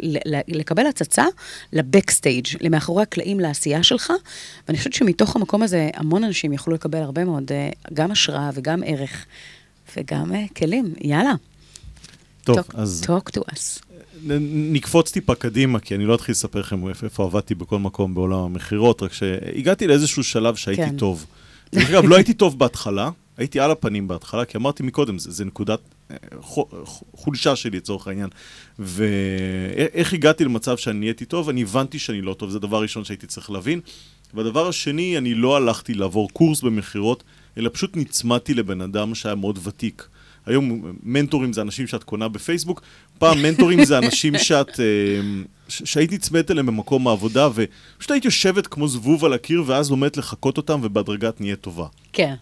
[0.49, 1.25] לקבל הצצה
[1.73, 4.12] ל backstage, למאחורי הקלעים לעשייה שלך,
[4.69, 8.83] ואני חושבת שמתוך המקום הזה, המון אנשים יוכלו לקבל הרבה מאוד, אה, גם השראה וגם
[8.87, 9.27] ערך.
[9.97, 11.35] וגם אה, כלים, יאללה.
[12.45, 13.83] טוב, talk, אז talk to us.
[14.73, 19.03] נקפוץ טיפה קדימה, כי אני לא אתחיל לספר לכם איפה, עבדתי בכל מקום בעולם המכירות,
[19.03, 20.97] רק שהגעתי לאיזשהו שלב שהייתי כן.
[20.97, 21.27] טוב.
[21.75, 25.45] דרך אגב, לא הייתי טוב בהתחלה, הייתי על הפנים בהתחלה, כי אמרתי מקודם, זה, זה
[25.45, 26.69] נקודת אה, חו-
[27.17, 28.29] חולשה שלי לצורך העניין.
[28.79, 31.49] ואיך הגעתי למצב שאני נהייתי טוב?
[31.49, 33.81] אני הבנתי שאני לא טוב, זה הדבר הראשון שהייתי צריך להבין.
[34.35, 37.23] והדבר השני, אני לא הלכתי לעבור קורס במכירות,
[37.59, 40.09] אלא פשוט נצמדתי לבן אדם שהיה מאוד ותיק.
[40.47, 42.83] היום מנטורים זה אנשים שאת קונה בפייסבוק,
[43.19, 44.85] פעם מנטורים זה אנשים שאת, אה,
[45.69, 50.57] שהיית נצמדת אליהם במקום העבודה, ופשוט היית יושבת כמו זבוב על הקיר, ואז לומדת לחקות
[50.57, 51.87] אותם, ובהדרגה את נהיית טובה.
[52.12, 52.35] כן.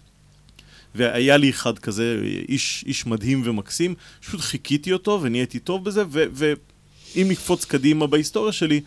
[0.95, 7.27] והיה לי אחד כזה, איש, איש מדהים ומקסים, פשוט חיכיתי אותו ונהייתי טוב בזה, ואם
[7.29, 8.81] נקפוץ קדימה בהיסטוריה שלי,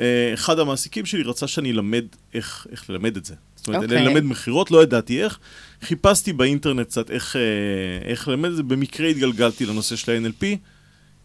[0.00, 2.04] אה, אחד המעסיקים שלי רצה שאני אלמד
[2.34, 3.34] איך, איך ללמד את זה.
[3.60, 4.04] זאת אומרת, אוקיי.
[4.04, 5.38] ללמד מכירות, לא ידעתי איך.
[5.82, 7.40] חיפשתי באינטרנט קצת איך, אה,
[8.04, 10.44] איך ללמד את זה, במקרה התגלגלתי לנושא של ה-NLP.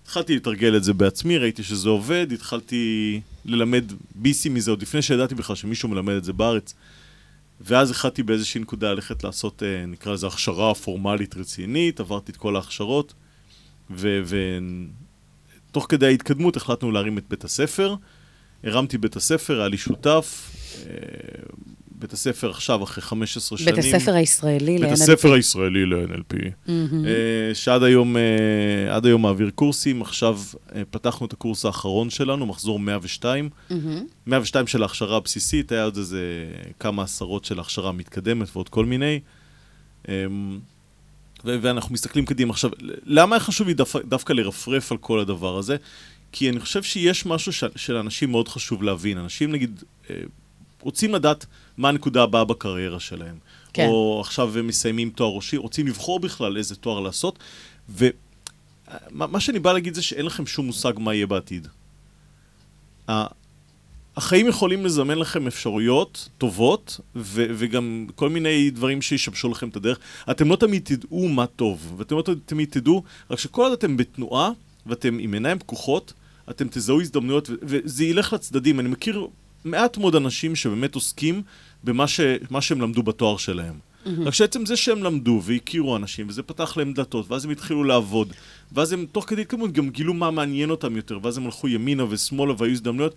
[0.03, 5.35] התחלתי לתרגל את זה בעצמי, ראיתי שזה עובד, התחלתי ללמד ביסי מזה עוד לפני שידעתי
[5.35, 6.73] בכלל שמישהו מלמד את זה בארץ.
[7.61, 12.55] ואז החלטתי באיזושהי נקודה ללכת לעשות, אה, נקרא לזה הכשרה פורמלית רצינית, עברתי את כל
[12.55, 13.13] ההכשרות,
[13.91, 17.95] ותוך כדי ההתקדמות החלטנו להרים את בית הספר.
[18.63, 20.51] הרמתי בית הספר, היה לי שותף.
[21.99, 23.75] בית הספר עכשיו, אחרי 15 שנים.
[23.75, 24.93] בית הספר הישראלי בית ל-NLP.
[24.93, 26.35] הספר הישראלי ל-NLP,
[26.69, 26.73] אה,
[27.53, 30.01] שעד היום, אה, היום מעביר קורסים.
[30.01, 30.39] עכשיו
[30.75, 33.49] אה, פתחנו את הקורס האחרון שלנו, מחזור 102.
[34.27, 36.45] 102 של ההכשרה הבסיסית, היה עוד איזה
[36.79, 39.19] כמה עשרות של ההכשרה המתקדמת ועוד כל מיני.
[40.07, 40.59] אמ,
[41.43, 42.51] ואנחנו מסתכלים קדימה.
[42.53, 42.71] עכשיו,
[43.05, 45.75] למה היה חשוב לי דווקא, דווקא לרפרף על כל הדבר הזה?
[46.31, 49.17] כי אני חושב שיש משהו ש- שלאנשים מאוד חשוב להבין.
[49.17, 49.83] אנשים, נגיד,
[50.85, 51.45] רוצים לדעת
[51.77, 53.37] מה הנקודה הבאה בקריירה שלהם.
[53.73, 53.87] כן.
[53.87, 57.39] או עכשיו הם מסיימים תואר ראשי, רוצים לבחור בכלל איזה תואר לעשות.
[57.89, 58.07] ומה
[59.09, 61.67] מה שאני בא להגיד זה שאין לכם שום מושג מה יהיה בעתיד.
[64.17, 69.99] החיים יכולים לזמן לכם אפשרויות טובות, ו- וגם כל מיני דברים שישבשו לכם את הדרך.
[70.31, 74.51] אתם לא תמיד תדעו מה טוב, ואתם לא תמיד תדעו, רק שכל עוד אתם בתנועה,
[74.85, 76.13] ואתם עם עיניים פקוחות,
[76.49, 78.79] אתם תזהו הזדמנויות, וזה ילך לצדדים.
[78.79, 79.27] אני מכיר
[79.65, 81.41] מעט מאוד אנשים שבאמת עוסקים
[81.83, 82.19] במה ש-
[82.61, 83.73] שהם למדו בתואר שלהם.
[84.25, 88.33] רק שעצם זה שהם למדו והכירו אנשים, וזה פתח להם דלתות, ואז הם התחילו לעבוד,
[88.71, 92.03] ואז הם תוך כדי התקדמות גם גילו מה מעניין אותם יותר, ואז הם הלכו ימינה
[92.09, 93.15] ושמאלה והיו הזדמנויות,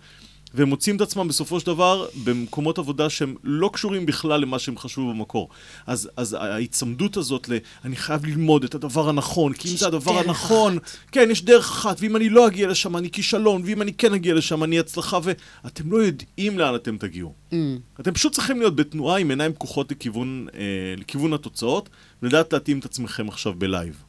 [0.53, 4.77] והם מוצאים את עצמם בסופו של דבר במקומות עבודה שהם לא קשורים בכלל למה שהם
[4.77, 5.49] חשבו במקור.
[5.87, 7.57] אז, אז ההיצמדות הזאת ל...
[7.85, 10.77] אני חייב ללמוד את הדבר הנכון, כי אם זה הדבר דרך הנכון,
[11.11, 14.33] כן, יש דרך אחת, ואם אני לא אגיע לשם אני כישלון, ואם אני כן אגיע
[14.33, 17.33] לשם אני הצלחה, ואתם לא יודעים לאן אתם תגיעו.
[17.51, 17.55] Mm.
[17.99, 20.59] אתם פשוט צריכים להיות בתנועה עם עיניים פקוחות לכיוון, אה,
[20.97, 21.89] לכיוון התוצאות,
[22.23, 24.03] ולדעת להתאים את עצמכם עכשיו בלייב.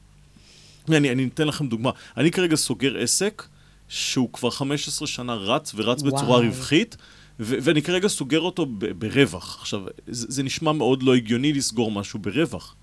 [0.89, 1.91] אני, אני אתן לכם דוגמה.
[2.17, 3.43] אני כרגע סוגר עסק
[3.91, 6.13] שהוא כבר 15 שנה רץ ורץ וואו.
[6.17, 6.97] בצורה רווחית,
[7.41, 9.59] ו- ואני כרגע סוגר אותו ב- ברווח.
[9.61, 12.75] עכשיו, זה, זה נשמע מאוד לא הגיוני לסגור משהו ברווח.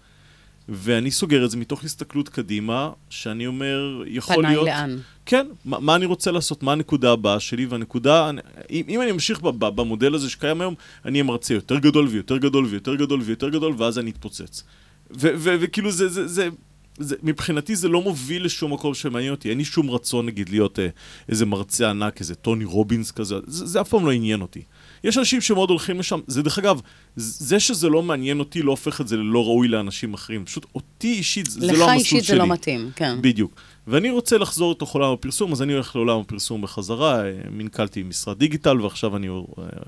[0.69, 4.65] ואני סוגר את זה מתוך הסתכלות קדימה, שאני אומר, יכול פניי להיות...
[4.67, 4.97] לאן?
[5.25, 8.41] כן, מה, מה אני רוצה לעשות, מה הנקודה הבאה שלי, והנקודה, אני-
[8.71, 10.73] אם, אם אני אמשיך ב- ב- במודל הזה שקיים היום,
[11.05, 14.63] אני אהיה מרצה יותר גדול ויותר גדול ויותר גדול ויותר גדול, ואז אני אתפוצץ.
[15.11, 16.49] וכאילו זה, זה, זה,
[16.99, 20.79] זה, מבחינתי זה לא מוביל לשום מקום שמעניין אותי, אין לי שום רצון נגיד להיות
[20.79, 20.87] אה,
[21.29, 24.61] איזה מרצה ענק, איזה טוני רובינס כזה, זה, זה אף פעם לא עניין אותי.
[25.03, 26.81] יש אנשים שמאוד הולכים לשם, זה דרך אגב,
[27.15, 31.13] זה שזה לא מעניין אותי לא הופך את זה ללא ראוי לאנשים אחרים, פשוט אותי
[31.13, 32.35] אישית זה, זה לא לך המסלול אישית שלי.
[32.35, 33.21] זה לא מתאים, כן.
[33.21, 33.61] בדיוק.
[33.87, 38.39] ואני רוצה לחזור לתוך עולם הפרסום, אז אני הולך לעולם הפרסום בחזרה, אה, מנכ"לתי משרד
[38.39, 39.33] דיגיטל, ועכשיו אני, אה,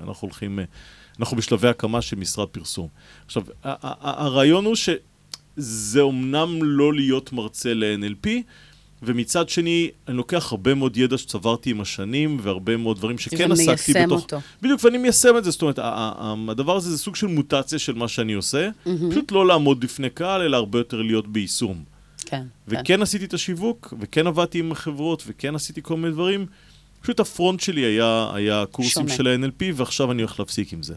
[0.03, 0.59] אנחנו הולכים,
[1.19, 2.87] אנחנו בשלבי הקמה של משרד פרסום.
[3.25, 4.75] עכשיו, הרעיון הוא
[5.59, 8.27] שזה אומנם לא להיות מרצה ל-NLP,
[9.03, 13.91] ומצד שני, אני לוקח הרבה מאוד ידע שצברתי עם השנים, והרבה מאוד דברים שכן עסקתי
[13.91, 14.21] ומיישם בתוך...
[14.21, 14.39] אותו.
[14.61, 15.79] בדיוק, ואני מיישם את זה, זאת אומרת,
[16.49, 18.69] הדבר הזה זה סוג של מוטציה של מה שאני עושה,
[19.09, 21.83] פשוט לא לעמוד בפני קהל, אלא הרבה יותר להיות ביישום.
[22.25, 22.43] כן.
[22.69, 22.79] כן.
[22.79, 26.45] וכן עשיתי את השיווק, וכן עבדתי עם החברות, וכן עשיתי כל מיני דברים.
[27.01, 29.15] פשוט הפרונט שלי היה, היה קורסים שונה.
[29.15, 30.95] של ה-NLP, ועכשיו אני הולך להפסיק עם זה.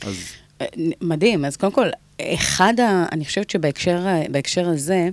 [0.00, 0.16] אז
[0.60, 0.66] אה,
[1.00, 1.44] מדהים.
[1.44, 1.86] אז קודם כל,
[2.34, 3.06] אחד ה...
[3.12, 5.08] אני חושבת שבהקשר הזה,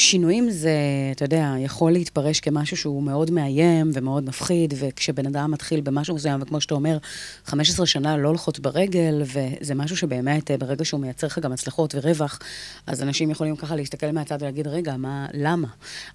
[0.00, 0.72] שינויים זה,
[1.12, 6.42] אתה יודע, יכול להתפרש כמשהו שהוא מאוד מאיים ומאוד מפחיד, וכשבן אדם מתחיל במשהו מסוים,
[6.42, 6.98] וכמו שאתה אומר,
[7.44, 11.94] 15 שנה לא הולכות ברגל, וזה משהו שבאמת, אה, ברגע שהוא מייצר לך גם הצלחות
[11.94, 12.38] ורווח,
[12.86, 15.68] אז אנשים יכולים ככה להסתכל מהצד ולהגיד, רגע, מה, למה?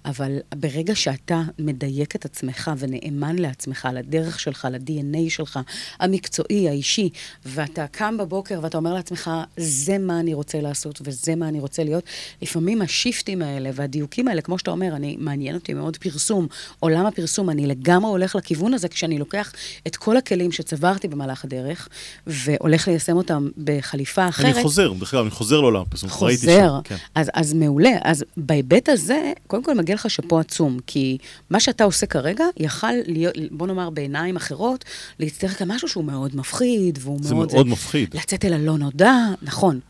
[0.04, 5.58] אבל ברגע שאתה מדייק את עצמך ונאמן לעצמך, לדרך שלך, ל-DNA שלך,
[6.00, 7.10] המקצועי, האישי,
[7.46, 11.84] ואתה קם בבוקר ואתה אומר לעצמך, זה מה אני רוצה לעשות וזה מה אני רוצה
[11.84, 12.04] להיות,
[12.42, 16.46] לפעמים השיפטים האלה והדיוקים האלה, כמו שאתה אומר, אני, מעניין אותי מאוד פרסום,
[16.80, 19.52] עולם הפרסום, אני לגמרי הולך לכיוון הזה כשאני לוקח
[19.86, 21.88] את כל הכלים שצברתי במהלך הדרך,
[22.26, 24.54] והולך ליישם אותם בחליפה אחרת.
[24.54, 26.80] אני חוזר, דרך אגב, אני חוזר לעולם הפרסום, חוזר.
[26.84, 26.96] כן.
[27.14, 27.90] אז, אז מעולה.
[28.02, 31.18] אז בהיבט הזה, קודם כל מגיע לך שאפו עצום, כי
[31.50, 34.84] מה שאתה עושה כרגע, יכל להיות, בוא נאמר בעיניים אחרות,
[35.20, 37.52] להצטרך כמשהו שהוא מאוד מפחיד, והוא זה מאוד...
[37.52, 38.14] מאוד מפחיד.
[38.14, 39.80] לצאת אל הלא נודע, נכון.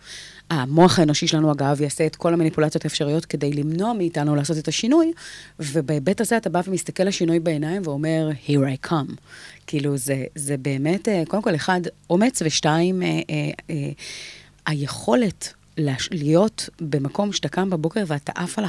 [0.51, 5.13] המוח האנושי שלנו, אגב, יעשה את כל המניפולציות האפשריות כדי למנוע מאיתנו לעשות את השינוי,
[5.61, 9.13] ובהיבט הזה אתה בא ומסתכל לשינוי בעיניים ואומר, here I come.
[9.67, 11.81] כאילו, זה, זה באמת, אה, קודם כל, אחד,
[12.11, 13.21] אומץ, ושתיים, אה,
[13.71, 13.91] אה,
[14.67, 15.55] היכולת
[16.11, 18.65] להיות במקום שאתה קם בבוקר ואתה עף על,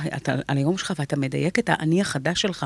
[0.48, 2.66] על היום שלך ואתה מדייק את האני החדש שלך,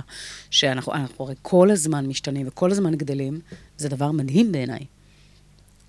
[0.50, 3.39] שאנחנו אנחנו הרי כל הזמן משתנים וכל הזמן גדלים,
[3.78, 4.86] זה דבר מדהים בעיניי.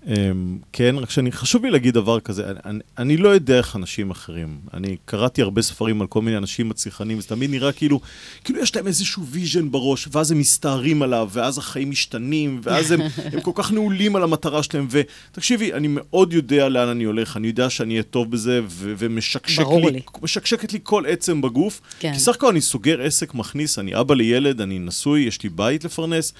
[0.07, 4.11] אמ, כן, רק שאני, חשוב לי להגיד דבר כזה, אני, אני, לא יודע איך אנשים
[4.11, 4.57] אחרים.
[4.73, 7.99] אני קראתי הרבה ספרים על כל מיני אנשים מצליחנים, זה תמיד נראה כאילו,
[8.43, 13.01] כאילו יש להם איזשהו vision בראש, ואז הם מסתערים עליו, ואז החיים משתנים, ואז הם,
[13.33, 17.47] הם כל כך נעולים על המטרה שלהם, ותקשיבי, אני מאוד יודע לאן אני הולך, אני
[17.47, 20.01] יודע שאני אהיה טוב בזה, ו- ומשקשק לי, לי.
[20.21, 22.13] משקשקת לי כל עצם בגוף, כן.
[22.13, 25.83] כי סך הכל אני סוגר עסק, מכניס, אני אבא לילד, אני נשוי, יש לי בית
[25.83, 26.33] לפרנס.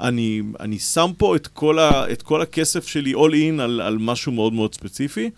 [0.00, 3.98] אני, אני שם פה את כל, ה, את כל הכסף שלי all in על, על
[3.98, 5.30] משהו מאוד מאוד ספציפי.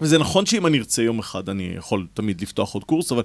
[0.00, 3.22] וזה נכון שאם אני ארצה יום אחד, אני יכול תמיד לפתוח עוד קורס, אבל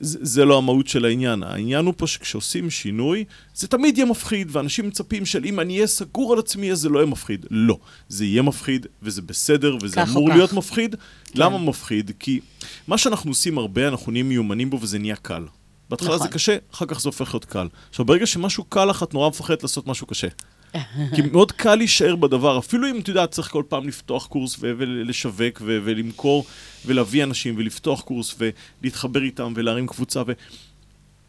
[0.00, 1.42] זה, זה לא המהות של העניין.
[1.42, 5.86] העניין הוא פה שכשעושים שינוי, זה תמיד יהיה מפחיד, ואנשים מצפים של אם אני אהיה
[5.86, 7.46] סגור על עצמי, אז זה לא יהיה מפחיד.
[7.50, 7.78] לא.
[8.08, 10.36] זה יהיה מפחיד, וזה בסדר, וזה אמור כך.
[10.36, 10.94] להיות מפחיד.
[11.24, 11.40] כן.
[11.42, 12.10] למה מפחיד?
[12.18, 12.40] כי
[12.88, 15.44] מה שאנחנו עושים הרבה, אנחנו נהיים מיומנים בו, וזה נהיה קל.
[15.90, 16.26] בהתחלה נכון.
[16.26, 17.68] זה קשה, אחר כך זה הופך להיות קל.
[17.90, 20.28] עכשיו, ברגע שמשהו קל לך, את נורא מפחדת לעשות משהו קשה.
[21.14, 24.72] כי מאוד קל להישאר בדבר, אפילו אם, את יודעת, צריך כל פעם לפתוח קורס ו-
[24.78, 26.46] ולשווק ו- ולמכור
[26.86, 28.36] ולהביא אנשים ולפתוח קורס
[28.82, 30.32] ולהתחבר איתם ולהרים קבוצה ו...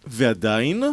[0.08, 0.84] ועדיין,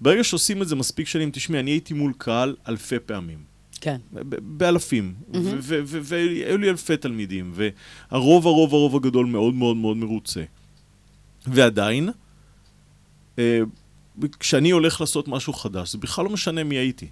[0.00, 3.38] ברגע שעושים את זה מספיק שנים, תשמעי, אני הייתי מול קהל אלפי פעמים.
[3.80, 3.96] כן.
[4.42, 9.96] באלפים, ו- ו- ו- והיו לי אלפי תלמידים, והרוב, הרוב, הרוב הגדול מאוד מאוד מאוד
[9.96, 10.42] מרוצה.
[11.46, 12.10] ועדיין,
[14.40, 17.08] כשאני הולך לעשות משהו חדש, זה בכלל לא משנה מי הייתי.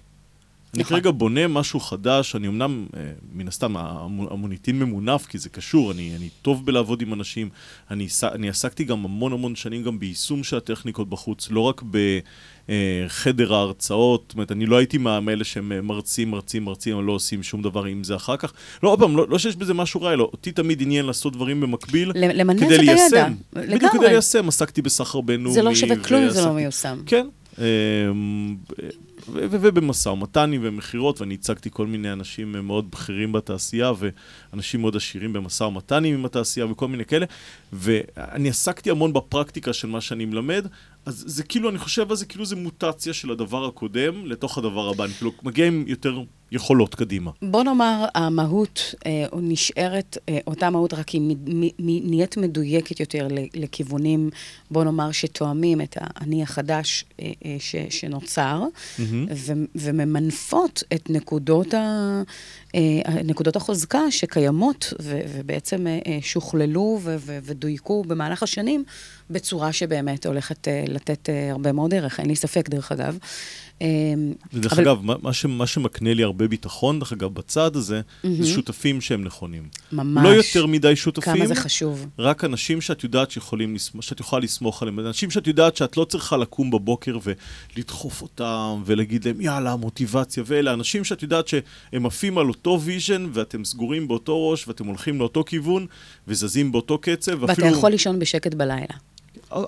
[0.73, 0.97] אני נכון.
[0.97, 3.01] כרגע בונה משהו חדש, אני אמנם, אה,
[3.33, 7.49] מן הסתם, המו- המוניטין ממונף, כי זה קשור, אני, אני טוב בלעבוד עם אנשים,
[7.91, 11.81] אני, אני עסקתי גם המון המון שנים גם ביישום של הטכניקות בחוץ, לא רק
[12.67, 17.11] בחדר ההרצאות, זאת אומרת, אני לא הייתי מאלה שהם אה, מרצים, מרצים, מרצים, אבל לא
[17.11, 18.53] עושים שום דבר עם זה אחר כך.
[18.83, 21.61] לא, עוד פעם, לא, לא שיש בזה משהו רע, אלא אותי תמיד עניין לעשות דברים
[21.61, 22.93] במקביל, ל- למנף כדי את הידע.
[22.93, 23.33] ליישם.
[23.53, 23.89] בדיוק לגמרי.
[23.99, 25.53] כדי ליישם, עסקתי בסחר בינלאומי.
[25.55, 26.97] זה לא שווה כלום זה לא מיושם.
[27.05, 27.27] כן.
[29.29, 33.91] ובמשא ומתנים ומכירות, ואני הצגתי כל מיני אנשים מאוד בכירים בתעשייה,
[34.53, 37.25] ואנשים מאוד עשירים במשא ומתנים עם התעשייה וכל מיני כאלה,
[37.73, 40.67] ואני עסקתי המון בפרקטיקה של מה שאני מלמד,
[41.05, 44.89] אז זה כאילו, אני חושב על זה כאילו זה מוטציה של הדבר הקודם לתוך הדבר
[44.89, 47.31] הבא, אני כאילו מגיע עם יותר יכולות קדימה.
[47.41, 51.27] בוא נאמר, המהות אה, נשארת אה, אותה מהות, רק היא מ-
[51.61, 54.29] מ- מ- נהיית מדויקת יותר לכיוונים,
[54.71, 58.63] בוא נאמר, שתואמים את האני החדש אה, אה, ש- שנוצר,
[59.35, 62.21] ו- וממנפות את נקודות, ה-
[62.75, 68.83] אה, נקודות החוזקה שקיימות ו- ובעצם אה, אה, שוכללו ו- ו- ודויקו במהלך השנים
[69.29, 73.17] בצורה שבאמת הולכת אה, לתת אה, הרבה מאוד ערך, אין לי ספק, דרך אגב.
[73.81, 73.87] אה,
[74.53, 78.47] ודרך אבל- אגב, מה, ש, מה שמקנה לי הרבה ביטחון, דרך אגב, בצד הזה, זה
[78.47, 79.63] שותפים שהם נכונים.
[79.91, 80.23] ממש.
[80.23, 81.33] לא יותר מדי שותפים.
[81.35, 82.05] כמה זה חשוב.
[82.19, 84.99] רק אנשים שאת יודעת שיכולים, שאת יכולה לסמוך עליהם.
[84.99, 87.17] אנשים שאת יודעת שאת לא צריכה לקום בבוקר
[87.75, 90.73] ולדחוף אותם ולהגיד להם, יאללה, מוטיבציה ואלה.
[90.73, 95.43] אנשים שאת יודעת שהם עפים על אותו vision ואתם סגורים באותו ראש ואתם הולכים לאותו
[95.43, 95.85] כיוון
[96.27, 97.31] וזזים באותו קצב.
[97.31, 98.85] ואתה ואפילו- יכול לישון בשקט בלילה.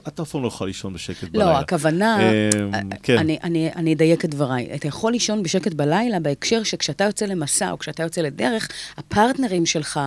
[0.08, 1.60] אתה אף פעם לא יכול לישון בשקט לא, בלילה.
[1.60, 3.18] הכוונה, אמ, כן.
[3.18, 4.76] אני, אני, אני אדייק את דבריי.
[4.76, 10.00] אתה יכול לישון בשקט בלילה בהקשר שכשאתה יוצא למסע או כשאתה יוצא לדרך, הפרטנרים שלך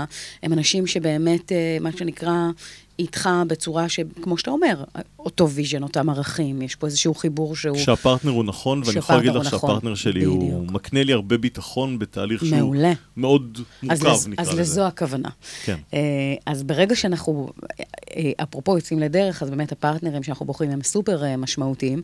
[0.43, 2.51] הם אנשים שבאמת, אה, מה שנקרא,
[2.99, 4.85] איתך בצורה שכמו שאתה אומר,
[5.19, 9.33] אותו vision, אותם ערכים, יש פה איזשהו חיבור שהוא כשהפרטנר הוא נכון, ואני יכול להגיד
[9.33, 10.73] שהפרטנר לך הוא נכון, שהפרטנר שלי הוא בדיוק.
[10.73, 12.93] מקנה לי הרבה ביטחון בתהליך שהוא מעולה.
[13.17, 13.59] מאוד
[13.91, 14.61] אז, מורכב, לז, נקרא אז לזה.
[14.61, 15.29] לזו הכוונה.
[15.65, 15.77] כן.
[15.95, 16.01] אה,
[16.47, 17.85] אז ברגע שאנחנו, אה,
[18.17, 22.03] אה, אפרופו יוצאים לדרך, אז באמת הפרטנרים שאנחנו בוחרים הם סופר משמעותיים,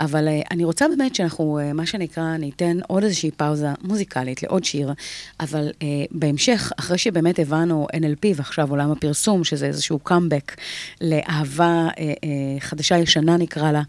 [0.00, 4.92] אבל אני רוצה באמת שאנחנו, מה שנקרא, ניתן עוד איזושהי פאוזה מוזיקלית לעוד שיר,
[5.40, 5.70] אבל
[6.10, 9.98] בהמשך, אחרי שבאמת הבנו NLP ועכשיו עולם הפרסום, שזה איזשהו
[10.30, 10.56] קאמבק
[11.00, 13.82] לאהבה אה, אה, חדשה-ישנה נקרא לה,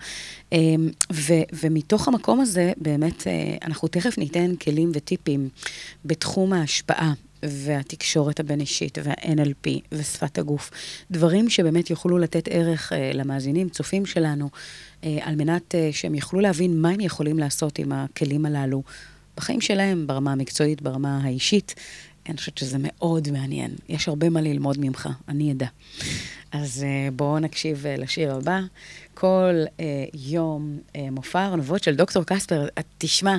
[0.54, 0.60] אה,
[1.13, 5.49] ו, ומתוך המקום הזה, באמת, אה, אנחנו תכף ניתן כלים וטיפים
[6.06, 7.13] בתחום ההשפעה.
[7.43, 10.71] והתקשורת הבין-אישית, וה-NLP, ושפת הגוף.
[11.12, 14.49] דברים שבאמת יוכלו לתת ערך אה, למאזינים, צופים שלנו,
[15.04, 18.84] אה, על מנת אה, שהם יוכלו להבין מה הם יכולים לעשות עם הכלים הללו
[19.38, 21.75] בחיים שלהם, ברמה המקצועית, ברמה האישית.
[22.29, 23.71] אני חושבת שזה מאוד מעניין.
[23.89, 25.67] יש הרבה מה ללמוד ממך, אני אדע.
[26.51, 28.60] אז אה, בואו נקשיב אה, לשיר הבא.
[29.13, 32.67] כל אה, יום אה, מופע ארנבות של דוקטור קספר.
[32.97, 33.38] תשמע,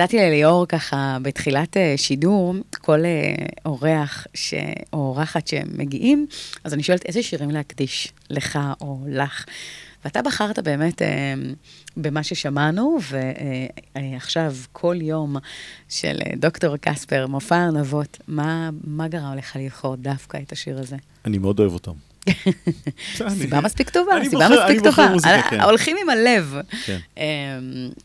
[0.00, 4.54] נתתי לליאור ככה בתחילת אה, שידור, כל אה, אורח ש...
[4.92, 6.26] או אורחת שמגיעים,
[6.64, 9.44] אז אני שואלת איזה שירים להקדיש לך או לך.
[10.04, 11.34] ואתה בחרת באמת אה,
[11.96, 12.98] במה ששמענו,
[13.94, 15.36] ועכשיו כל יום
[15.88, 20.96] של אה, דוקטור קספר, מופע ארנבות, מה, מה גרם לך לבחור דווקא את השיר הזה?
[21.24, 21.92] אני מאוד אוהב אותם.
[23.40, 25.08] סיבה מספיק טובה, סיבה מספיק טובה.
[25.24, 25.60] אה, כן.
[25.60, 26.54] הולכים עם הלב.
[26.84, 26.98] כן.
[27.16, 27.22] אמ,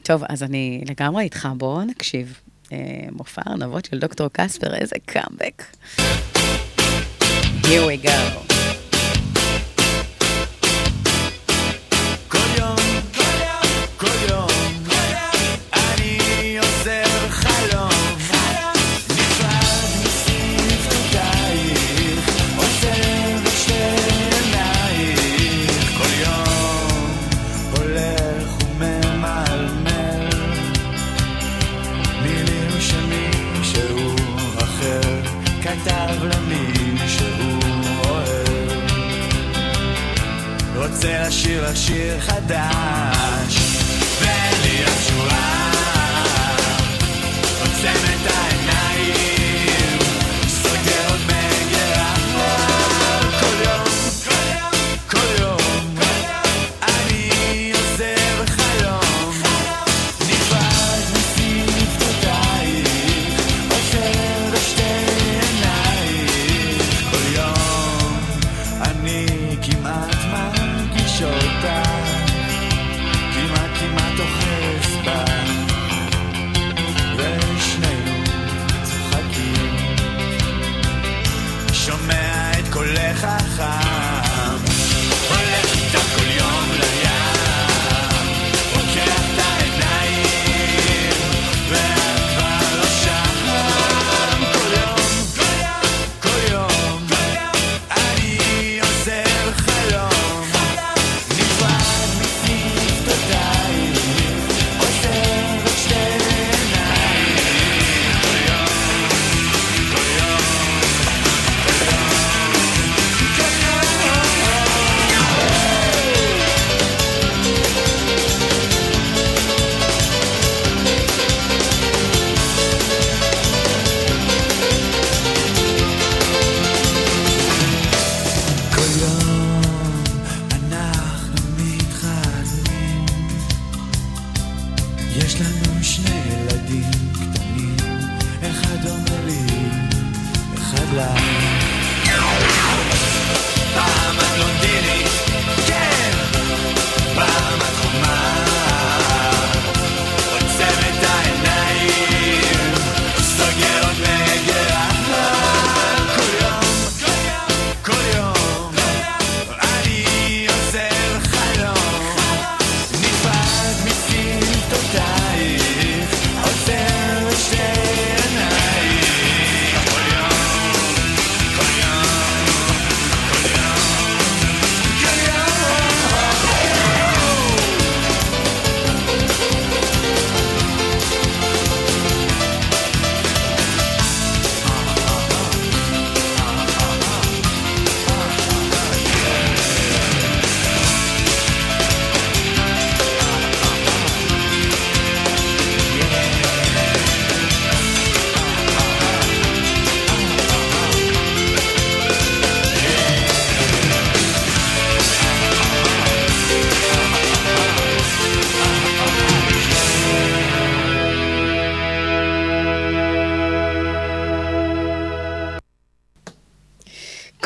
[0.03, 2.39] טוב, אז אני לגמרי איתך, בואו נקשיב.
[2.71, 2.77] אה,
[3.11, 5.63] מופע ארנבות של דוקטור קספר, איזה קאמבק.
[7.63, 8.66] Here we go.
[40.97, 43.36] רוצה לשיר לך שיר חדש,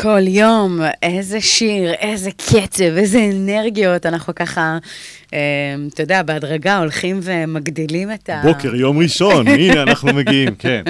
[0.02, 4.78] כל יום, איזה שיר, איזה קצב, איזה אנרגיות, אנחנו ככה,
[5.34, 5.40] אה,
[5.94, 8.42] אתה יודע, בהדרגה הולכים ומגדילים את ה...
[8.44, 10.84] בוקר, יום ראשון, הנה אנחנו מגיעים, כן.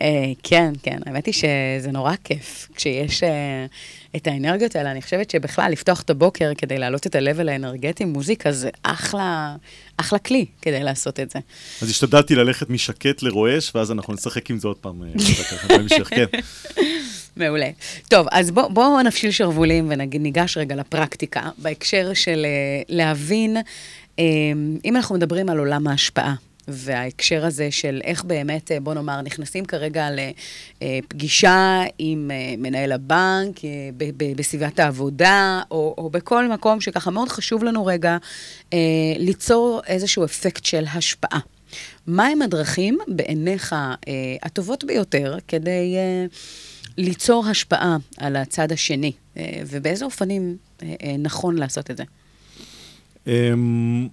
[0.00, 3.66] אה, כן, כן, האמת היא שזה נורא כיף כשיש אה,
[4.16, 4.90] את האנרגיות האלה.
[4.90, 9.56] אני חושבת שבכלל, לפתוח את הבוקר כדי להעלות את ה-level האנרגטי, מוזיקה זה אחלה,
[9.96, 11.38] אחלה כלי כדי לעשות את זה.
[11.82, 15.02] אז השתדלתי ללכת משקט לרועש, ואז אנחנו נשחק עם זה עוד פעם.
[15.02, 15.08] אה,
[15.68, 16.24] בהמשך, כן.
[17.36, 17.70] מעולה.
[18.08, 23.56] טוב, אז בואו בוא נפשיל שרוולים וניגש רגע לפרקטיקה, בהקשר של אה, להבין,
[24.18, 24.24] אה,
[24.84, 26.34] אם אנחנו מדברים על עולם ההשפעה,
[26.68, 30.08] וההקשר הזה של איך באמת, אה, בוא נאמר, נכנסים כרגע
[30.80, 33.60] לפגישה עם מנהל הבנק,
[34.36, 38.16] בסביבת העבודה, או, או בכל מקום שככה מאוד חשוב לנו רגע
[39.18, 41.38] ליצור איזשהו אפקט של השפעה.
[42.06, 43.74] מהם הדרכים בעיניך
[44.42, 45.96] הטובות ביותר כדי
[47.00, 52.04] ליצור השפעה על הצד השני, אה, ובאיזה אופנים אה, אה, נכון לעשות את זה?
[53.26, 54.08] אמ,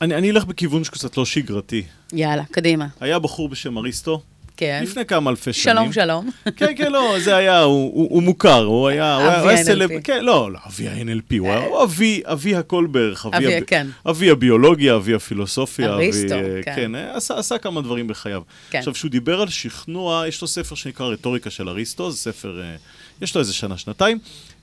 [0.00, 1.82] אני אני אלך בכיוון שקצת לא שגרתי.
[2.12, 2.86] יאללה, קדימה.
[3.00, 4.22] היה בחור בשם אריסטו,
[4.56, 4.80] כן.
[4.82, 5.76] לפני כמה אלפי שנים.
[5.76, 6.30] שלום, שלום.
[6.56, 10.00] כן, כן, לא, זה היה, הוא, הוא, הוא מוכר, הוא היה, אבי היה סלב, ה-NLP.
[10.04, 13.86] כן, לא, לא, אבי ה-NLP, הוא היה, הוא אבי, אבי הכל בערך, אבי, אבי, כן.
[14.10, 16.72] אבי הביולוגיה, אבי הפילוסופיה, אריסטו, אבי, אה, כן.
[16.76, 18.42] כן, אה, עשה, עשה כמה דברים בחייו.
[18.70, 18.78] כן.
[18.78, 22.76] עכשיו, כשהוא דיבר על שכנוע, יש לו ספר שנקרא רטוריקה של אריסטו, זה ספר, אה,
[23.22, 24.18] יש לו איזה שנה, שנתיים,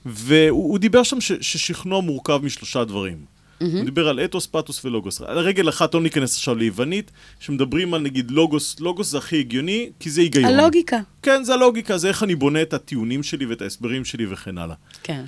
[0.05, 3.17] והוא הוא דיבר שם ש, ששכנוע מורכב משלושה דברים.
[3.61, 5.21] הוא דיבר על אתוס, פתוס ולוגוס.
[5.21, 9.89] על רגל אחת, לא ניכנס עכשיו ליוונית, שמדברים על נגיד לוגוס, לוגוס זה הכי הגיוני,
[9.99, 10.45] כי זה היגיון.
[10.45, 10.99] הלוגיקה.
[11.21, 14.75] כן, זה הלוגיקה, זה איך אני בונה את הטיעונים שלי ואת ההסברים שלי וכן הלאה.
[15.03, 15.23] כן.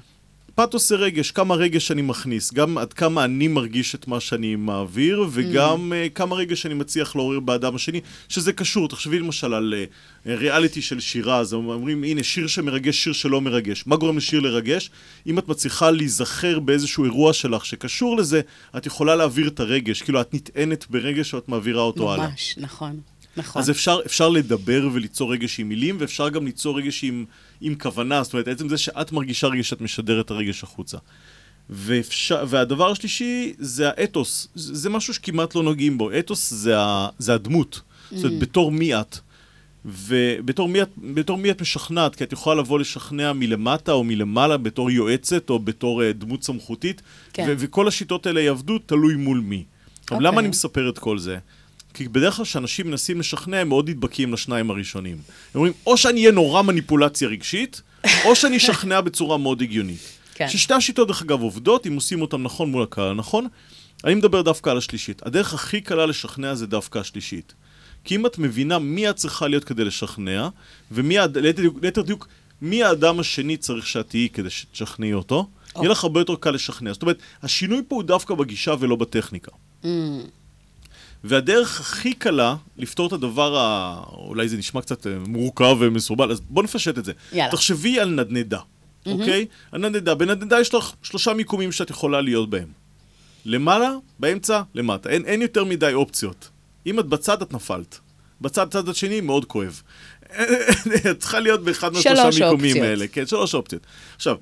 [0.56, 4.56] פתוס זה רגש, כמה רגש אני מכניס, גם עד כמה אני מרגיש את מה שאני
[4.56, 6.12] מעביר, וגם mm.
[6.12, 8.88] uh, כמה רגש אני מצליח לעורר באדם השני, שזה קשור.
[8.88, 13.84] תחשבי למשל על uh, ריאליטי של שירה, אז אומרים, הנה, שיר שמרגש, שיר שלא מרגש.
[13.88, 14.90] מה גורם לשיר לרגש?
[15.28, 18.42] אם את מצליחה להיזכר באיזשהו אירוע שלך שקשור לזה,
[18.78, 22.28] את יכולה להעביר את הרגש, כאילו את נטענת ברגש ואת מעבירה אותו הלאה.
[22.28, 23.00] ממש, נכון.
[23.38, 23.62] נכון.
[23.62, 27.26] אז אפשר, אפשר לדבר וליצור רגש עם מילים, ואפשר גם ליצור רגש עם,
[27.64, 28.24] עם כוונה.
[28.24, 30.98] זאת אומרת, עצם זה שאת מרגישה רגש, את משדרת את הרגש החוצה.
[31.70, 34.48] ואפשר, והדבר השלישי זה האתוס.
[34.56, 36.12] זה, זה משהו שכמעט לא נוגעים בו.
[36.20, 37.82] אתוס זה, ה, זה הדמות.
[37.82, 38.16] Mm.
[38.16, 39.18] זאת אומרת, בתור מי את.
[39.86, 44.58] ובתור מי, את, בתור מי את משכנעת, כי את יכולה לבוא לשכנע מלמטה או מלמעלה
[44.58, 47.02] בתור יועצת או בתור uh, דמות סמכותית,
[47.34, 47.56] כן.
[47.58, 49.64] וכל השיטות האלה יעבדו תלוי מול מי.
[50.04, 50.18] אוקיי.
[50.20, 51.38] למה אני מספר את כל זה?
[51.94, 55.18] כי בדרך כלל כשאנשים מנסים לשכנע, הם מאוד נדבקים לשניים הראשונים.
[55.18, 55.24] הם
[55.56, 57.82] אומרים, או שאני אהיה נורא מניפולציה רגשית,
[58.26, 60.00] או שאני אשכנע בצורה מאוד הגיונית.
[60.36, 60.50] כן.
[60.50, 63.48] ששתי השיטות, דרך אגב, עובדות, אם עושים אותן נכון מול הקהל הנכון.
[64.04, 65.22] אני מדבר דווקא על השלישית.
[65.26, 67.54] הדרך הכי קלה לשכנע זה דווקא השלישית.
[68.04, 70.50] כי אם את מבינה מי את צריכה להיות כדי לשכנע,
[70.92, 72.28] ומי, הד- ליתר דיוק- ליתר דיוק,
[72.62, 76.94] מי האדם השני צריך שאת תהיי כדי שתשכנעי אותו, יהיה לך הרבה יותר קל לשכנע.
[76.94, 79.52] זאת אומרת, השינוי פה הוא דווקא בגישה ולא בטכניקה.
[79.84, 79.88] Mm,
[81.24, 84.00] והדרך הכי קלה לפתור את הדבר, ה...
[84.12, 87.12] אולי זה נשמע קצת אה, מורכב ומסורבל, אז בוא נפשט את זה.
[87.34, 87.52] יאללה.
[87.52, 88.60] תחשבי על נדנדה,
[89.06, 89.46] אוקיי?
[89.72, 92.68] הנדנדה, בנדנדה יש לך שלושה מיקומים שאת יכולה להיות בהם.
[93.46, 95.10] למעלה, באמצע, למטה.
[95.10, 96.50] אין, אין יותר מדי אופציות.
[96.86, 98.00] אם את בצד, את נפלת.
[98.42, 99.82] בצד, צד השני, מאוד כואב.
[101.12, 102.84] את צריכה להיות באחד מהשלושה שלוש מיקומים.
[102.84, 103.08] האלה.
[103.08, 103.82] כן, שלוש אופציות.
[104.16, 104.38] עכשיו,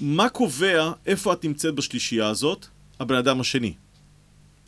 [0.00, 2.66] מה קובע איפה את נמצאת בשלישייה הזאת?
[3.00, 3.72] הבן אדם השני.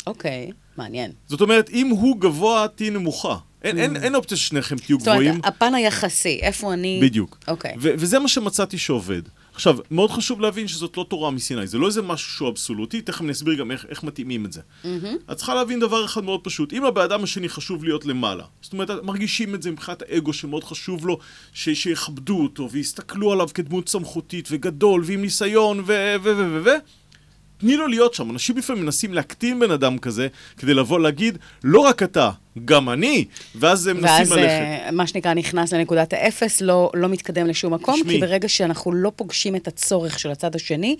[0.07, 1.13] אוקיי, מעניין.
[1.29, 3.37] זאת אומרת, אם הוא גבוה, תהיי נמוכה.
[3.65, 5.41] אין, אין, אין אופציה ששניכם תהיו זאת אומרת, גבוהים.
[5.45, 7.01] הפן היחסי, איפה אני...
[7.03, 7.39] בדיוק.
[7.49, 7.75] אוקיי.
[7.81, 9.23] ו- וזה מה שמצאתי שעובד.
[9.55, 13.21] עכשיו, מאוד חשוב להבין שזאת לא תורה מסיני, זה לא איזה משהו שהוא אבסולוטי, תכף
[13.21, 14.61] אני אסביר גם איך, איך מתאימים את זה.
[15.33, 18.73] את צריכה להבין דבר אחד מאוד פשוט, אם הבן אדם השני חשוב להיות למעלה, זאת
[18.73, 21.19] אומרת, מרגישים את זה מבחינת האגו שמאוד חשוב לו,
[21.53, 25.85] ש- שיכבדו אותו ויסתכלו עליו כדמות סמכותית וגדול ועם ניסיון ו...
[25.87, 26.17] ו...
[26.23, 26.37] ו...
[26.37, 26.65] ו...
[26.65, 26.71] ו...
[27.63, 28.31] תני לו להיות שם.
[28.31, 32.31] אנשים לפעמים מנסים להקטין בן אדם כזה, כדי לבוא להגיד, לא רק אתה,
[32.65, 34.49] גם אני, ואז הם מנסים ואז ללכת.
[34.49, 38.15] אה, מה שנקרא נכנס לנקודת האפס, לא, לא מתקדם לשום מקום, תשמעי.
[38.15, 40.97] כי ברגע שאנחנו לא פוגשים את הצורך של הצד השני,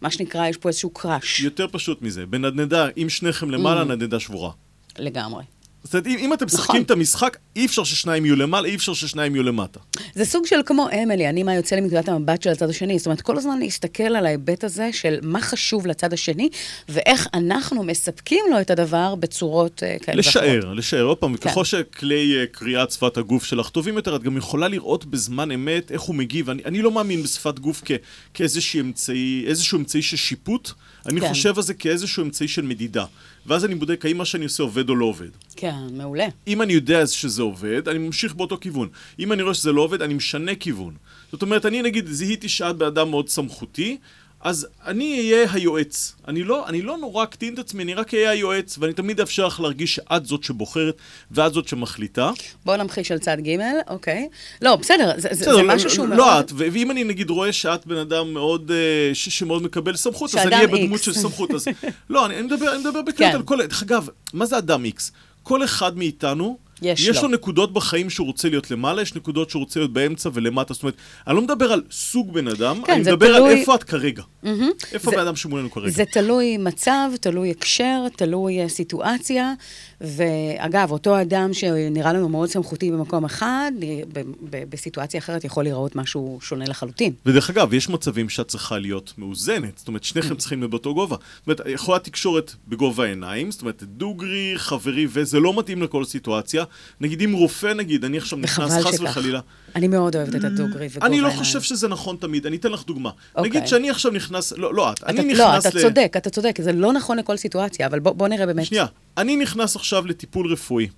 [0.00, 2.26] מה שנקרא, יש פה איזשהו קראש יותר פשוט מזה.
[2.26, 4.50] בנדנדה, אם שניכם למעלה, נדנדה שבורה.
[4.98, 5.42] לגמרי.
[5.84, 6.80] זאת אומרת, אם, אם אתם משחקים נכון.
[6.80, 9.80] את המשחק, אי אפשר ששניים יהיו למעלה, אי אפשר ששניים יהיו למטה.
[10.14, 12.98] זה סוג של כמו אמילי, אני מה יוצא לי מנקודת המבט של הצד השני.
[12.98, 16.48] זאת אומרת, כל הזמן להסתכל על ההיבט הזה של מה חשוב לצד השני,
[16.88, 20.44] ואיך אנחנו מספקים לו את הדבר בצורות אה, כאלה ואחרות.
[20.44, 21.02] לשער, לשער.
[21.02, 21.50] עוד פעם, כן.
[21.50, 25.92] ככל שכלי אה, קריאת שפת הגוף שלך טובים יותר, את גם יכולה לראות בזמן אמת
[25.92, 26.50] איך הוא מגיב.
[26.50, 27.92] אני, אני לא מאמין בשפת גוף כ,
[28.34, 30.70] כאיזשהו אמצעי, אמצעי של שיפוט,
[31.06, 31.28] אני כן.
[31.28, 33.04] חושב על זה כאיזשהו אמצעי של מדידה.
[33.46, 35.28] ואז אני בודק האם מה שאני עושה עובד או לא עובד.
[35.56, 36.26] כן, מעולה.
[36.46, 38.88] אם אני יודע שזה עובד, אני ממשיך באותו כיוון.
[39.18, 40.94] אם אני רואה שזה לא עובד, אני משנה כיוון.
[41.32, 43.96] זאת אומרת, אני נגיד זיהיתי שאת בן אדם מאוד סמכותי,
[44.42, 46.14] אז אני אהיה היועץ.
[46.28, 49.46] אני לא, אני לא נורא אקטין את עצמי, אני רק אהיה היועץ, ואני תמיד אאפשר
[49.46, 50.96] לך להרגיש שאת זאת שבוחרת
[51.30, 52.30] ואת זאת שמחליטה.
[52.64, 53.56] בואו נמחיש על צד ג',
[53.88, 54.28] אוקיי.
[54.62, 56.44] לא, בסדר, זה, בסדר, זה לא- משהו שהוא לא מאוד...
[56.44, 60.30] את, ו- ואם אני נגיד רואה שאת בן אדם מאוד, אה, ש- שמאוד מקבל סמכות,
[60.34, 61.02] אז אני אהיה בדמות.
[61.02, 61.50] של סמכות.
[61.50, 61.68] אז...
[62.10, 63.36] לא, אני, אני מדבר, אני מדבר בקלות כן.
[63.36, 63.66] על כל...
[63.66, 65.12] דרך אגב, מה זה אדם איקס?
[65.42, 67.22] כל אחד מאיתנו, יש יש לו.
[67.22, 70.74] לו נקודות בחיים שהוא רוצה להיות למעלה, יש נקודות שהוא רוצה להיות באמצע ולמטה.
[70.74, 70.94] זאת אומרת,
[71.26, 74.22] אני לא מדבר על סוג בן אדם, כן, אני מדבר על תלוי- איפה את כרגע.
[74.44, 75.90] איפה זה- הבן אדם שמולנו כרגע.
[75.90, 79.52] זה תלוי מצב, תלוי הקשר, תלוי אה, סיטואציה,
[80.00, 84.20] ואגב, אותו אדם שנראה לנו מאוד סמכותי במקום אחד, נראה- ב-
[84.50, 87.12] ב- בסיטואציה אחרת יכול להיראות משהו שונה לחלוטין.
[87.26, 89.78] ודרך אגב, יש מצבים שאת צריכה להיות מאוזנת.
[89.78, 91.16] זאת אומרת, שניכם צריכים להיות באותו גובה.
[91.36, 96.64] זאת אומרת, יכולה תקשורת בגובה העיניים, זאת אומרת, דוגרי, חברי, וזה לא מתאים לכל סיטואציה.
[97.00, 99.02] נגיד, אם רופא, נגיד, אני עכשיו נכנס, חס שכך.
[99.04, 99.40] וחלילה.
[99.76, 101.44] אני מאוד אוהבת את הדוגרי וגובה אני לא העיניים.
[101.44, 103.10] חושב שזה נכון תמיד, אני אתן לך דוגמה.
[103.34, 103.50] אוקיי.
[103.50, 105.82] נגיד שאני עכשיו נכנס, לא, לא את, אתה, אני נכנס לא, אתה ל...
[105.82, 108.66] צודק, אתה צודק, זה לא נכון לכל סיטואציה, אבל בוא, בוא נראה באמת.
[108.66, 110.88] שנייה, אני נכנס עכשיו לטיפול רפואי.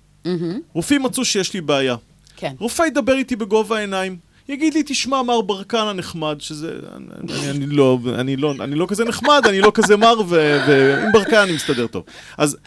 [0.73, 1.95] רופאים מצאו שיש לי בעיה.
[2.37, 2.53] כן.
[2.59, 4.17] רופא ידבר איתי בגובה העיניים.
[4.49, 6.71] יגיד לי, תשמע, מר ברקן הנחמד, שזה...
[6.95, 11.37] אני, אני, לא, אני, לא, אני לא כזה נחמד, אני לא כזה מר, ועם ברקן
[11.37, 12.03] אני מסתדר טוב.
[12.37, 12.57] אז,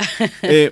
[0.45, 0.67] אה,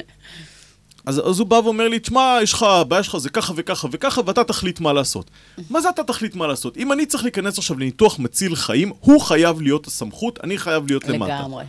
[1.07, 4.21] אז, אז הוא בא ואומר לי, תשמע, יש לך, הבעיה שלך זה ככה וככה וככה,
[4.27, 5.31] ואתה תחליט מה לעשות.
[5.71, 6.77] מה זה אתה תחליט מה לעשות?
[6.77, 11.09] אם אני צריך להיכנס עכשיו לניתוח מציל חיים, הוא חייב להיות הסמכות, אני חייב להיות
[11.09, 11.39] למטה.
[11.39, 11.65] לגמרי.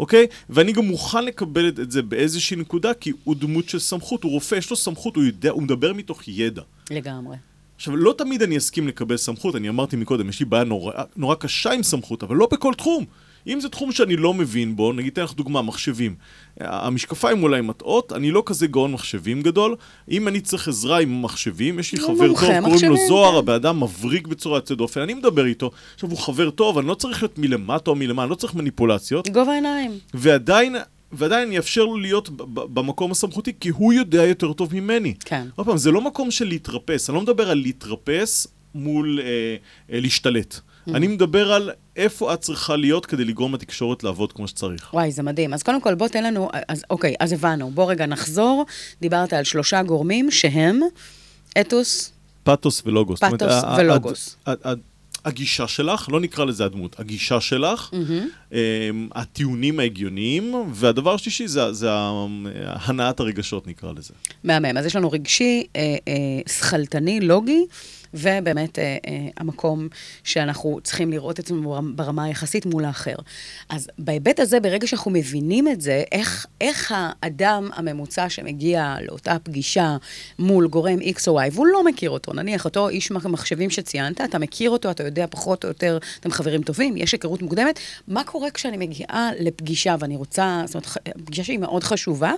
[0.00, 0.26] אוקיי?
[0.50, 4.32] ואני גם מוכן לקבל את את זה באיזושהי נקודה, כי הוא דמות של סמכות, הוא
[4.32, 6.62] רופא, יש לו סמכות, הוא יודע, הוא מדבר מתוך ידע.
[6.90, 7.36] לגמרי.
[7.76, 11.34] עכשיו, לא תמיד אני אסכים לקבל סמכות, אני אמרתי מקודם, יש לי בעיה נורא, נורא
[11.34, 13.04] קשה עם סמכות, אבל לא בכל תחום.
[13.46, 16.14] אם זה תחום שאני לא מבין בו, נגיד אתן לך דוגמה, מחשבים.
[16.60, 19.76] המשקפיים אולי מטעות, אני לא כזה גאון מחשבים גדול.
[20.10, 23.32] אם אני צריך עזרה עם מחשבים, יש לי לא חבר טוב, קוראים לו מחשבים, זוהר,
[23.32, 23.38] כן.
[23.38, 25.70] הבן אדם מבריק בצורה יוצאת דופן, אני מדבר איתו.
[25.94, 29.28] עכשיו, הוא חבר טוב, אני לא צריך להיות מלמטה או מלמעלה, אני לא צריך מניפולציות.
[29.28, 29.98] גובה העיניים.
[30.14, 30.76] ועדיין,
[31.12, 35.14] ועדיין אני אאפשר לו להיות במקום הסמכותי, כי הוא יודע יותר טוב ממני.
[35.24, 35.46] כן.
[35.56, 39.26] עוד פעם, זה לא מקום של להתרפס, אני לא מדבר על להתרפס מול אה,
[39.92, 40.54] אה, להשתלט.
[40.54, 40.90] Mm.
[40.94, 44.94] אני מדבר על איפה את צריכה להיות כדי לגרום לתקשורת לעבוד כמו שצריך.
[44.94, 45.54] וואי, זה מדהים.
[45.54, 47.70] אז קודם כל, בוא תן לנו, אז אוקיי, אז הבנו.
[47.70, 48.66] בוא רגע נחזור.
[49.00, 50.80] דיברת על שלושה גורמים שהם
[51.60, 52.12] אתוס,
[52.44, 53.22] פתוס ולוגוס.
[53.22, 54.36] אומרת, פתוס ה- ולוגוס.
[54.46, 54.80] הד- הד-
[55.24, 57.90] הגישה שלך, לא נקרא לזה הדמות, הגישה שלך,
[58.52, 58.58] אמ,
[59.14, 61.88] הטיעונים ההגיוניים, והדבר השלישי זה, זה
[62.64, 64.14] הנעת הרגשות, נקרא לזה.
[64.44, 64.76] מהמם.
[64.78, 66.14] אז יש לנו רגשי, אה, אה,
[66.52, 67.66] שכלתני, לוגי,
[68.14, 69.88] ובאמת אה, אה, המקום
[70.24, 73.14] שאנחנו צריכים לראות את עצמנו ברמ- ברמה היחסית מול האחר.
[73.68, 79.96] אז בהיבט הזה, ברגע שאנחנו מבינים את זה, איך, איך האדם הממוצע שמגיע לאותה פגישה
[80.38, 84.38] מול גורם X או Y, והוא לא מכיר אותו, נניח אותו איש מחשבים שציינת, אתה
[84.38, 88.50] מכיר אותו, אתה יודע פחות או יותר, אתם חברים טובים, יש היכרות מוקדמת, מה קורה
[88.50, 90.88] כשאני מגיעה לפגישה ואני רוצה, זאת אומרת,
[91.24, 92.32] פגישה שהיא מאוד חשובה,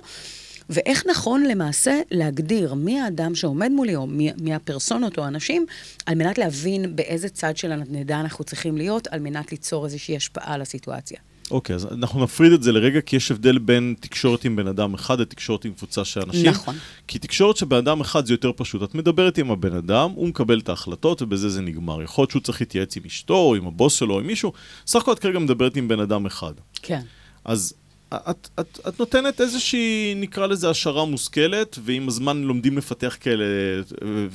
[0.69, 5.65] ואיך נכון למעשה להגדיר מי האדם שעומד מולי, או מי, מי הפרסונות או האנשים,
[6.05, 10.53] על מנת להבין באיזה צד של הנדנדה אנחנו צריכים להיות, על מנת ליצור איזושהי השפעה
[10.53, 11.17] על הסיטואציה.
[11.51, 14.93] אוקיי, אז אנחנו נפריד את זה לרגע, כי יש הבדל בין תקשורת עם בן אדם
[14.93, 16.49] אחד לתקשורת עם קבוצה של אנשים.
[16.49, 16.75] נכון.
[17.07, 18.83] כי תקשורת של בן אדם אחד זה יותר פשוט.
[18.83, 22.01] את מדברת עם הבן אדם, הוא מקבל את ההחלטות, ובזה זה נגמר.
[22.01, 24.53] יכול להיות שהוא צריך להתייעץ עם אשתו, או עם הבוס שלו, או עם מישהו.
[24.87, 26.53] סך הכל את כרגע מדברת עם בן אדם אחד.
[26.81, 27.01] כן.
[27.45, 27.73] אז
[28.13, 33.45] את, את, את נותנת איזושהי, נקרא לזה, השערה מושכלת, ועם הזמן לומדים לפתח כאלה,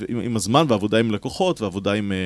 [0.09, 2.17] עם, עם הזמן, ועבודה עם לקוחות, ועבודה עם אה,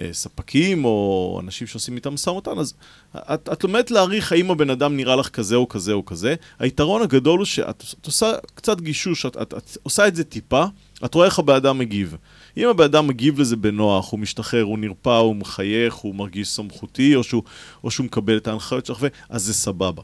[0.00, 2.74] אה, ספקים, או אנשים שעושים איתם משא ומתן, אז
[3.16, 6.34] את, את לומדת להעריך האם הבן אדם נראה לך כזה או כזה או כזה.
[6.58, 10.64] היתרון הגדול הוא שאת את עושה קצת גישוש, את, את, את עושה את זה טיפה,
[11.04, 12.16] את רואה איך הבן אדם מגיב.
[12.56, 17.14] אם הבן אדם מגיב לזה בנוח, הוא משתחרר, הוא נרפא, הוא מחייך, הוא מרגיש סמכותי,
[17.14, 17.42] או שהוא,
[17.84, 20.02] או שהוא מקבל את ההנחיות שלך, אז זה סבבה.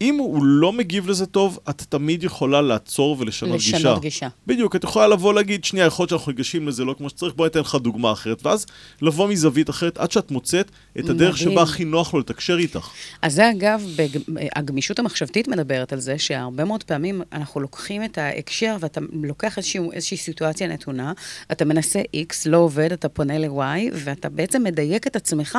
[0.00, 3.76] אם הוא לא מגיב לזה טוב, את תמיד יכולה לעצור ולשנות גישה.
[3.76, 4.28] לשנות גישה.
[4.46, 7.48] בדיוק, את יכולה לבוא להגיד, שנייה, יכול להיות שאנחנו ניגשים לזה לא כמו שצריך, בואי
[7.48, 8.66] אתן לך דוגמה אחרת, ואז
[9.02, 11.52] לבוא מזווית אחרת עד שאת מוצאת את הדרך מדהים.
[11.52, 12.88] שבה הכי נוח לו לתקשר איתך.
[13.22, 14.18] אז זה אגב, בג...
[14.56, 19.92] הגמישות המחשבתית מדברת על זה, שהרבה מאוד פעמים אנחנו לוקחים את ההקשר ואתה לוקח איזשהו,
[19.92, 21.12] איזושהי סיטואציה נתונה,
[21.52, 25.58] אתה מנסה X, לא עובד, אתה פונה ל-Y, ואתה בעצם מדייק את עצמך.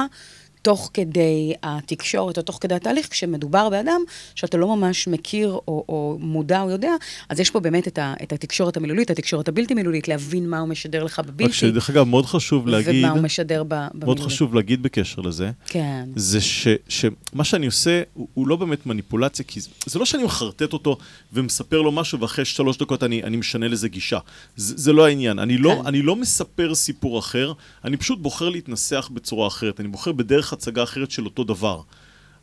[0.61, 4.01] תוך כדי התקשורת או תוך כדי התהליך, כשמדובר באדם
[4.35, 6.91] שאתה לא ממש מכיר או, או מודע או יודע,
[7.29, 10.67] אז יש פה באמת את, ה, את התקשורת המילולית, התקשורת הבלתי מילולית, להבין מה הוא
[10.67, 14.03] משדר לך רק בבלתי, שדרך אגב, מאוד חשוב להגיד, ומה הוא משדר במילולית.
[14.03, 16.09] מאוד חשוב להגיד בקשר לזה, כן.
[16.15, 20.23] זה ש, שמה שאני עושה הוא, הוא לא באמת מניפולציה, כי זה, זה לא שאני
[20.23, 20.97] מחרטט אותו
[21.33, 24.19] ומספר לו משהו ואחרי שלוש דקות אני, אני משנה לזה גישה.
[24.55, 25.39] זה, זה לא העניין.
[25.39, 25.87] אני לא, כן.
[25.87, 27.53] אני לא מספר סיפור אחר,
[27.85, 29.79] אני פשוט בוחר להתנסח בצורה אחרת.
[29.79, 31.81] אני בוחר בדרך הצגה אחרת של אותו דבר.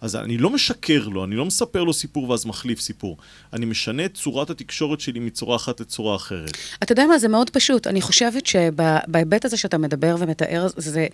[0.00, 3.16] אז אני לא משקר לו, אני לא מספר לו סיפור ואז מחליף סיפור.
[3.52, 6.50] אני משנה את צורת התקשורת שלי מצורה אחת לצורה אחרת.
[6.82, 7.86] אתה יודע מה, זה מאוד פשוט.
[7.86, 11.06] אני חושבת שבהיבט הזה שאתה מדבר ומתאר, זה,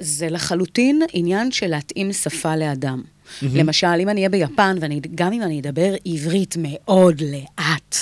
[0.00, 3.02] זה לחלוטין עניין של להתאים שפה לאדם.
[3.02, 3.44] Mm-hmm.
[3.54, 7.96] למשל, אם אני אהיה ביפן, וגם אם אני אדבר עברית מאוד לאט,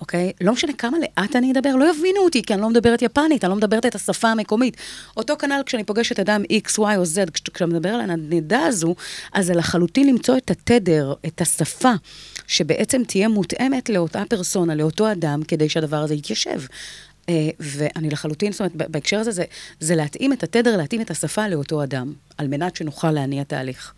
[0.00, 0.32] אוקיי?
[0.40, 3.50] לא משנה כמה לאט אני אדבר, לא יבינו אותי, כי אני לא מדברת יפנית, אני
[3.50, 4.76] לא מדברת את השפה המקומית.
[5.16, 8.94] אותו כנ"ל כשאני פוגשת אדם X, Y או Z, כש- כשאתה מדבר על הנדנדה הזו,
[9.32, 11.92] אז זה לחלוטין למצוא את התדר, את השפה,
[12.46, 16.60] שבעצם תהיה מותאמת לאותה פרסונה, לאותו אדם, כדי שהדבר הזה יתיישב.
[17.28, 19.44] אה, ואני לחלוטין, זאת אומרת, בהקשר הזה, זה,
[19.80, 23.92] זה להתאים את התדר, להתאים את השפה לאותו אדם, על מנת שנוכל להניע תהליך.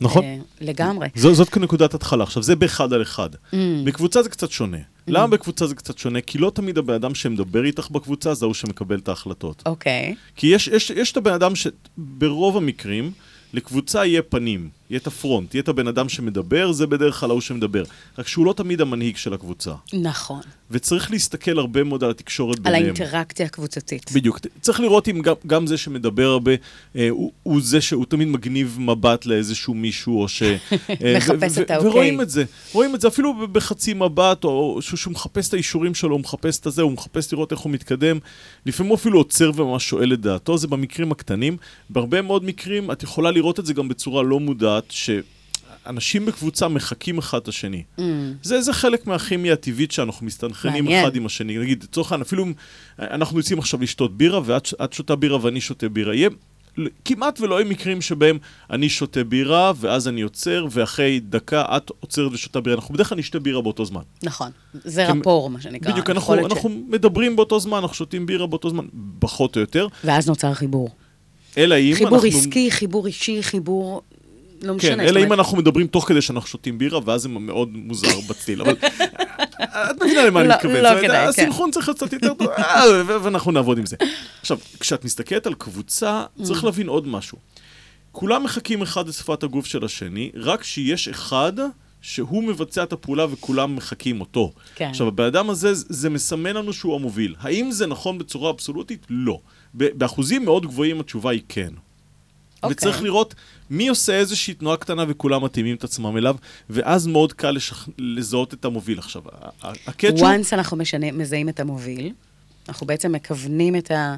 [0.00, 0.24] נכון?
[0.24, 1.08] אה, לגמרי.
[1.14, 2.24] זו, זאת כנקודת התחלה.
[2.24, 3.30] עכשיו, זה באחד על אחד.
[3.34, 3.56] Mm.
[3.84, 4.76] בקבוצה זה קצת שונה.
[4.76, 4.80] Mm.
[5.06, 6.20] למה בקבוצה זה קצת שונה?
[6.20, 9.62] כי לא תמיד הבן אדם שמדבר איתך בקבוצה זה ההוא שמקבל את ההחלטות.
[9.66, 10.14] אוקיי.
[10.36, 13.12] כי יש, יש, יש את הבן אדם שברוב המקרים,
[13.52, 17.40] לקבוצה יהיה פנים, יהיה את הפרונט, יהיה את הבן אדם שמדבר, זה בדרך כלל ההוא
[17.40, 17.84] שמדבר.
[18.18, 19.72] רק שהוא לא תמיד המנהיג של הקבוצה.
[19.92, 20.40] נכון.
[20.70, 22.84] וצריך להסתכל הרבה מאוד על התקשורת על ביניהם.
[22.84, 24.12] האינטראקציה הקבוצתית.
[24.12, 24.38] בדיוק.
[24.60, 26.52] צריך לראות אם גם, גם זה שמדבר הרבה,
[26.96, 30.42] אה, הוא, הוא זה שהוא תמיד מגניב מבט לאיזשהו מישהו, או ש...
[30.42, 31.90] אה, מחפש את האוקיי.
[31.90, 32.44] ורואים את זה.
[32.72, 36.58] רואים את זה אפילו בחצי מבט, או שהוא, שהוא מחפש את האישורים שלו, הוא מחפש
[36.58, 38.18] את הזה, הוא מחפש לראות איך הוא מתקדם.
[38.66, 41.56] לפעמים הוא אפילו עוצר וממש שואל את דעתו, זה במקרים הקטנים.
[41.90, 45.10] בהרבה מאוד מקרים את יכולה לראות את זה גם בצורה לא מודעת, ש...
[45.86, 47.82] אנשים בקבוצה מחקים אחד את השני.
[48.42, 51.04] זה, זה חלק מהכימיה הטבעית שאנחנו מסתנכרנים מעניין.
[51.06, 51.58] אחד עם השני.
[51.58, 52.44] נגיד, לצורך העניין, אפילו
[53.00, 56.28] אנחנו יוצאים עכשיו לשתות בירה, ואת את שותה בירה ואני שותה בירה, יהיה...
[57.04, 58.38] כמעט ולא יהיו מקרים שבהם
[58.70, 62.76] אני שותה בירה, ואז אני עוצר, ואחרי דקה את עוצרת ושותה בירה.
[62.76, 64.02] אנחנו בדרך כלל נשתה בירה באותו זמן.
[64.22, 64.50] נכון.
[64.74, 65.92] זה כי- רפור, מה שנקרא.
[65.92, 68.84] בדיוק, אנחנו, ש- אנחנו מדברים באותו זמן, אנחנו שותים בירה באותו זמן,
[69.18, 69.86] פחות או יותר.
[70.04, 70.90] ואז נוצר חיבור.
[71.58, 72.28] אלא אם חיבור אנחנו...
[72.38, 74.02] עסקי, חיבור אישי, חיבור...
[74.62, 74.90] לא משנה.
[74.94, 78.60] כן, אלא אם אנחנו מדברים תוך כדי שאנחנו שותים בירה, ואז זה מאוד מוזר בצליל,
[78.62, 78.72] אבל
[79.90, 80.76] את מבינה למה אני לא- מתכוון.
[80.76, 81.28] לא כדאי, כן.
[81.28, 83.96] הסינכרון צריך להיות קצת יותר טוב, אה, ו- ואנחנו נעבוד עם זה.
[84.40, 86.64] עכשיו, כשאת מסתכלת על קבוצה, צריך Mm.
[86.66, 87.38] להבין עוד משהו.
[88.12, 91.52] כולם מחכים אחד לשפת הגוף של השני, רק שיש אחד
[92.02, 94.52] שהוא מבצע את הפעולה וכולם מחקים אותו.
[94.74, 94.88] כן.
[94.90, 97.34] עכשיו, הבן אדם הזה, זה מסמן לנו שהוא המוביל.
[97.40, 99.06] האם זה נכון בצורה אבסולוטית?
[99.10, 99.38] לא.
[99.74, 101.68] באחוזים מאוד גבוהים התשובה היא כן.
[102.62, 102.70] אוקיי.
[102.72, 103.34] וצריך לראות
[103.70, 106.36] מי עושה איזושהי תנועה קטנה וכולם מתאימים את עצמם אליו,
[106.70, 107.88] ואז מאוד קל לשכ...
[107.98, 108.98] לזהות את המוביל.
[108.98, 110.28] עכשיו, ה- ה- הקטש הוא...
[110.28, 112.12] once אנחנו משנה, מזהים את המוביל,
[112.68, 114.14] אנחנו בעצם מכוונים את, ה,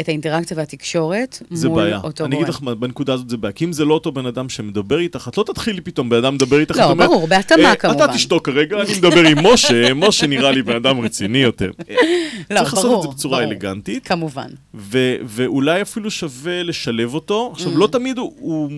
[0.00, 2.00] את האינטראקציה והתקשורת זה מול בעיה.
[2.04, 2.44] אותו אני גורם.
[2.44, 3.52] אגיד לך, בנקודה הזאת זה בעיה.
[3.52, 6.34] כי אם זה לא אותו בן אדם שמדבר איתך, את לא תתחילי פתאום, בן אדם
[6.34, 10.26] מדבר איתך, לא, ברור, בהתאמה "אה, כמובן." אתה תשתוק כרגע, אני מדבר עם משה, משה
[10.26, 11.70] נראה לי בן אדם רציני יותר.
[12.50, 13.50] לא, צריך לעשות ברור, את זה בצורה ברור.
[13.52, 14.06] אלגנטית.
[14.06, 14.48] כמובן.
[14.74, 17.50] ו- ואולי אפילו שווה לשלב אותו.
[17.52, 17.78] עכשיו, Mm.
[17.78, 18.70] לא תמיד הוא, הוא,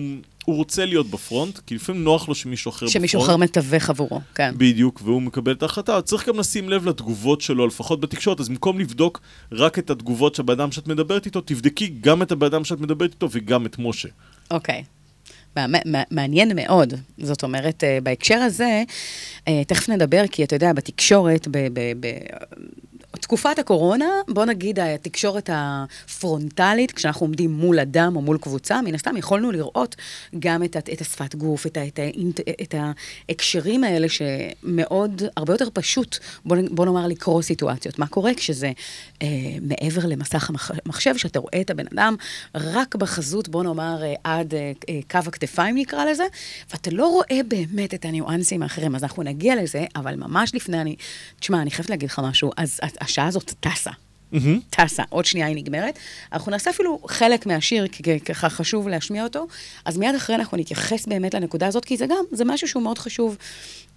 [0.45, 2.93] הוא רוצה להיות בפרונט, כי לפעמים נוח לו שמישהו אחר בפרונט.
[2.93, 4.53] שמישהו אחר מתווך עבורו, כן.
[4.57, 6.01] בדיוק, והוא מקבל את ההחלטה.
[6.01, 8.39] צריך גם לשים לב לתגובות שלו, לפחות בתקשורת.
[8.39, 9.21] אז במקום לבדוק
[9.51, 12.79] רק את התגובות של הבן אדם שאת מדברת איתו, תבדקי גם את הבן אדם שאת
[12.79, 14.09] מדברת איתו וגם את משה.
[14.51, 14.83] אוקיי.
[16.11, 16.93] מעניין מאוד.
[17.17, 18.83] זאת אומרת, אה, בהקשר הזה,
[19.47, 22.17] אה, תכף נדבר, כי אתה יודע, בתקשורת, ב- ב- ב-
[23.19, 29.17] תקופת הקורונה, בוא נגיד התקשורת הפרונטלית, כשאנחנו עומדים מול אדם או מול קבוצה, מן הסתם
[29.17, 29.95] יכולנו לראות
[30.39, 32.75] גם את, את השפת גוף, את, את, האינט- את
[33.29, 37.99] ההקשרים האלה שמאוד, הרבה יותר פשוט, בוא, בוא נאמר, לקרוא סיטואציות.
[37.99, 38.71] מה קורה כשזה
[39.21, 39.27] אה,
[39.61, 42.15] מעבר למסך המח- המחשב, שאתה רואה את הבן אדם
[42.55, 46.23] רק בחזות, בוא נאמר, אה, עד אה, אה, קו הכתפיים נקרא לזה,
[46.71, 48.95] ואתה לא רואה באמת את הניואנסים האחרים.
[48.95, 50.95] אז אנחנו נגיע לזה, אבל ממש לפני, אני,
[51.39, 53.91] תשמע, אני חייבת להגיד לך משהו, אז השעה הזאת טסה.
[54.69, 55.99] טסה, עוד שנייה היא נגמרת.
[56.33, 59.47] אנחנו נעשה אפילו חלק מהשיר, כי ככה חשוב להשמיע אותו,
[59.85, 62.97] אז מיד אחרי אנחנו נתייחס באמת לנקודה הזאת, כי זה גם, זה משהו שהוא מאוד
[62.97, 63.37] חשוב.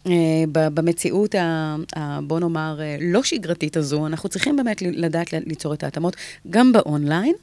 [0.06, 0.12] אה,
[0.50, 5.82] במציאות, ה, ה, בוא נאמר, אה, לא שגרתית הזו, אנחנו צריכים באמת לדעת ליצור את
[5.82, 6.16] ההתאמות,
[6.50, 7.34] גם באונליין.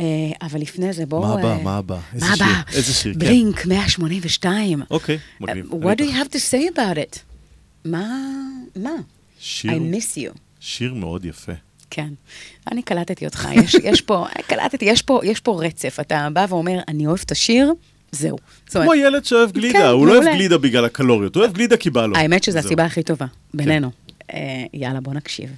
[0.00, 0.04] אה,
[0.42, 1.22] אבל לפני זה בואו...
[1.22, 1.48] מה הבא?
[1.48, 1.98] אה, מה הבא?
[2.14, 2.46] איזה מה שיר?
[2.72, 3.12] איזה שיר?
[3.12, 3.18] כן.
[3.18, 4.82] בלינק 182.
[4.90, 5.70] אוקיי, מגניב.
[5.70, 7.18] Uh, אני What do you have to say about it?
[7.84, 8.18] מה?
[8.76, 8.90] מה?
[9.38, 10.38] שיר, I miss you.
[10.64, 11.52] שיר מאוד יפה.
[11.90, 12.08] כן.
[12.72, 15.96] אני קלטתי אותך, יש, יש פה, קלטתי, יש פה, יש פה רצף.
[16.00, 17.72] אתה בא ואומר, אני אוהב את השיר,
[18.12, 18.38] זהו.
[18.70, 20.34] כמו ילד שאוהב גלידה, כן, הוא לא אוהב.
[20.34, 22.16] גלידה בגלל הקלוריות, הוא אוהב גלידה כי בא לו.
[22.16, 22.58] האמת שזו.
[22.58, 23.90] הסיבה הכי טובה, בינינו.
[24.34, 25.50] אה, יאללה, בוא נקשיב.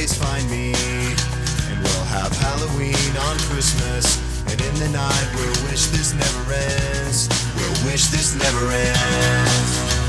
[0.00, 0.72] Always find me.
[1.68, 4.16] And we'll have Halloween on Christmas,
[4.50, 7.28] and in the night we'll wish this never ends.
[7.54, 9.99] We'll wish this never ends.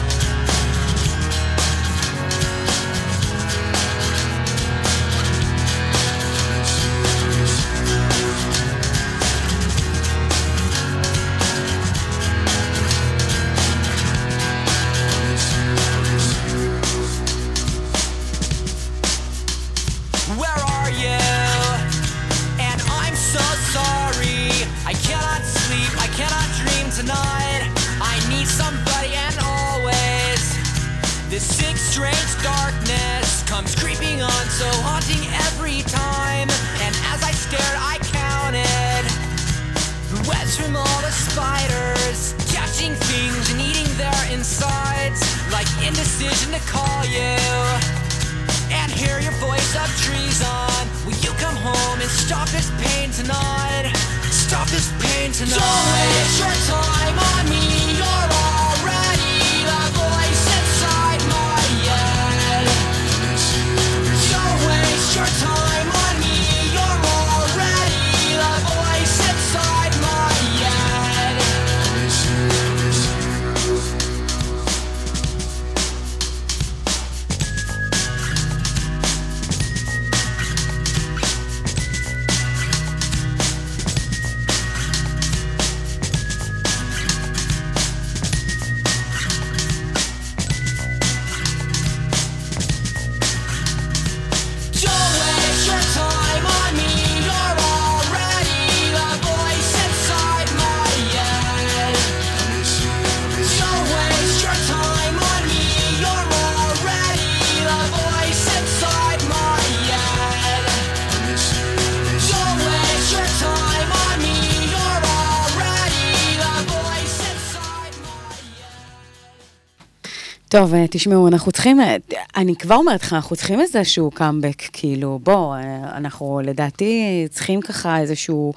[120.52, 121.96] טוב, אה, תשמעו, אנחנו צריכים, אה,
[122.36, 125.62] אני כבר אומרת לך, אנחנו צריכים איזשהו קאמבק, כאילו, בוא, אה,
[125.98, 128.54] אנחנו לדעתי צריכים ככה איזשהו,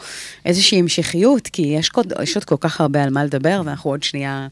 [0.47, 4.03] איזושהי המשכיות, כי יש, עוד- יש עוד כל כך הרבה על מה לדבר, ואנחנו עוד
[4.03, 4.47] שנייה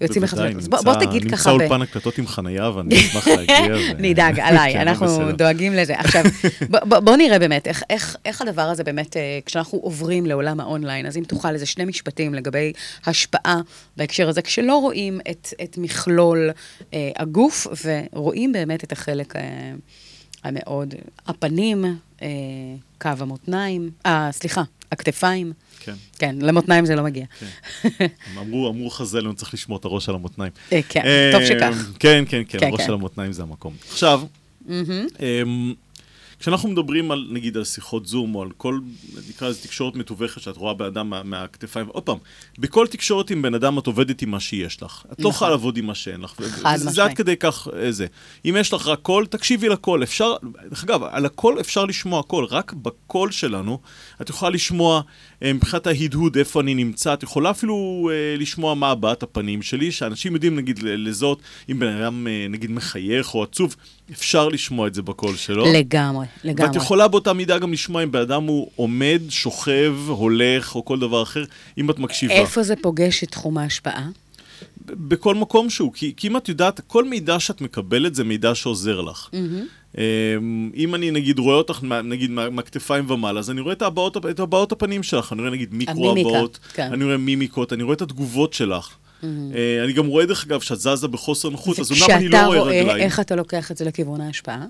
[0.00, 0.24] יוצאים.
[0.24, 1.50] בוודאי, אז בוא, בוא תגיד נמצא ככה...
[1.50, 3.56] ב- אולפן הקלטות עם חנייה, ואני אשמח להגיע.
[3.76, 5.30] ו- נדאג, עליי, כן, אנחנו בסדר.
[5.32, 5.94] דואגים לזה.
[5.98, 6.22] עכשיו,
[6.70, 9.16] ב- ב- בוא נראה באמת, איך, איך, איך הדבר הזה באמת,
[9.46, 12.72] כשאנחנו עוברים לעולם האונליין, אז אם תוכל איזה שני משפטים לגבי
[13.06, 13.60] השפעה
[13.96, 16.50] בהקשר הזה, כשלא רואים את, את מכלול
[16.94, 19.42] אה, הגוף, ורואים באמת את החלק אה,
[20.44, 20.94] המאוד,
[21.26, 21.84] הפנים,
[22.22, 22.28] אה,
[22.98, 24.62] קו המותניים, אה, סליחה,
[24.92, 25.52] הכתפיים.
[25.80, 25.94] כן.
[26.18, 27.24] כן, למותניים זה לא מגיע.
[27.84, 30.52] הם אמרו, אמרו חז"ל, אני צריך לשמור את הראש על המותניים.
[30.72, 31.92] אה, כן, אה, טוב שכך.
[31.98, 32.88] כן, כן, כן, כן, הראש כן.
[32.88, 33.74] על המותניים זה המקום.
[33.88, 34.22] עכשיו,
[34.66, 35.06] מהמם.
[35.20, 35.74] אמ,
[36.40, 38.78] כשאנחנו מדברים על, נגיד, על שיחות זום, או על כל,
[39.28, 42.16] נקרא לזה תקשורת מתווכת שאת רואה בן אדם מה, מהכתפיים, עוד פעם,
[42.58, 45.02] בכל תקשורת עם בן אדם את עובדת עם מה שיש לך.
[45.12, 45.30] את לא נכון.
[45.30, 46.30] יכולה לעבוד עם מה שאין לך.
[46.40, 47.10] חד זה- זה משמעית.
[47.10, 48.06] עד כדי כך אה, זה.
[48.44, 50.02] אם יש לך רק קול, תקשיבי לקול.
[50.02, 50.34] אפשר,
[50.70, 52.44] דרך אגב, על הקול אפשר לשמוע הכול.
[52.44, 53.78] רק בקול שלנו,
[54.22, 55.00] את יכולה לשמוע
[55.42, 57.14] אה, מבחינת ההדהוד איפה אני נמצא.
[57.14, 57.74] את יכולה אפילו
[58.12, 62.70] אה, לשמוע מה הבעת הפנים שלי, שאנשים יודעים, נגיד, לזהות, אם בן אדם, אה, נגיד,
[62.70, 63.76] מחייך או עצוב,
[64.12, 65.64] אפשר לשמוע את זה בקול שלו.
[65.72, 66.66] לגמרי, לגמרי.
[66.70, 70.98] ואת יכולה באותה מידה גם לשמוע אם בן אדם הוא עומד, שוכב, הולך, או כל
[70.98, 71.44] דבר אחר,
[71.78, 72.34] אם את מקשיבה.
[72.34, 74.08] איפה זה פוגש את תחום ההשפעה?
[74.86, 79.00] בכל מקום שהוא, כי, כי אם את יודעת, כל מידע שאת מקבלת זה מידע שעוזר
[79.00, 79.28] לך.
[79.98, 84.16] אמ, אם אני נגיד רואה אותך, נגיד מה- מהכתפיים ומעלה, אז אני רואה את הבעות,
[84.30, 86.92] את הבעות הפנים שלך, אני רואה נגיד מיקרו המימיקה, הבעות, כן.
[86.92, 88.88] אני רואה מימיקות, אני רואה את התגובות שלך.
[89.24, 89.28] אה,
[89.84, 92.58] אני גם רואה, דרך אגב, שאת זזה בחוסר נוחות, אז אומנם אני לא וכשאתה רואה
[92.60, 93.02] רואה רגליים.
[93.04, 94.64] איך אתה לוקח את זה לכיוון ההשפעה?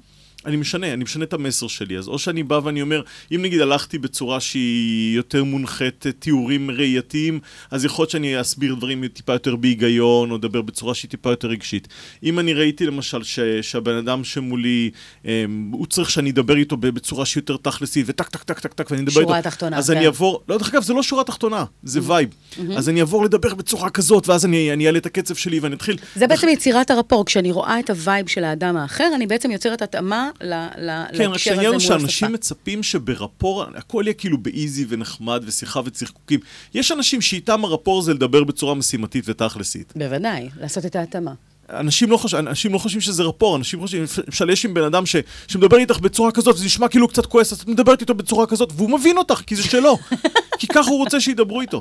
[0.47, 1.99] אני משנה, אני משנה את המסר שלי.
[1.99, 3.03] אז או שאני בא ואני אומר,
[3.35, 7.41] אם נגיד הלכתי בצורה שהיא יותר מונחית אה, תיאורים ראייתיים,
[7.71, 11.49] אז יכול להיות שאני אסביר דברים טיפה יותר בהיגיון, או אדבר בצורה שהיא טיפה יותר
[11.49, 11.89] רגשית.
[12.23, 14.91] אם אני ראיתי למשל ש, שהבן אדם שמולי,
[15.27, 18.91] אה, הוא צריך שאני אדבר איתו בצורה שהיא יותר תכלסית, וטק טק טק טק טק,
[18.91, 19.51] ואני אדבר שורה איתו.
[19.51, 19.97] תחתונה, אז כן.
[19.97, 22.29] אני אעבור, לא, דרך אגב, זה לא שורה תחתונה, זה vibe.
[22.77, 25.97] אז אני אעבור לדבר בצורה כזאת, ואז אני אני אעלה את הקצב שלי ואני אתחיל.
[26.15, 29.51] זה בעצם יצירת ה rapport, כשאני רואה את ה vibe של האדם האחר, אני בעצם
[29.51, 31.99] יוצרת התאמה ל- ל- כן, רק להקשר הזה מול השפה.
[31.99, 36.41] שאנשים מצפים שברפור הכל יהיה כאילו באיזי ונחמד ושיחה וצחקוקים.
[36.75, 39.93] יש אנשים שאיתם הרפור זה לדבר בצורה משימתית ותכלסית.
[39.97, 41.33] בוודאי, לעשות את ההתאמה.
[41.71, 42.35] אנשים לא, חוש...
[42.35, 45.17] אנשים לא חושבים שזה רפור, אנשים חושבים, למשל יש עם בן אדם ש...
[45.49, 48.73] שמדבר איתך בצורה כזאת, וזה נשמע כאילו קצת כועס, אז את מדברת איתו בצורה כזאת,
[48.77, 49.99] והוא מבין אותך, כי זה שלו.
[50.59, 51.81] כי ככה הוא רוצה שידברו איתו.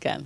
[0.00, 0.18] כן.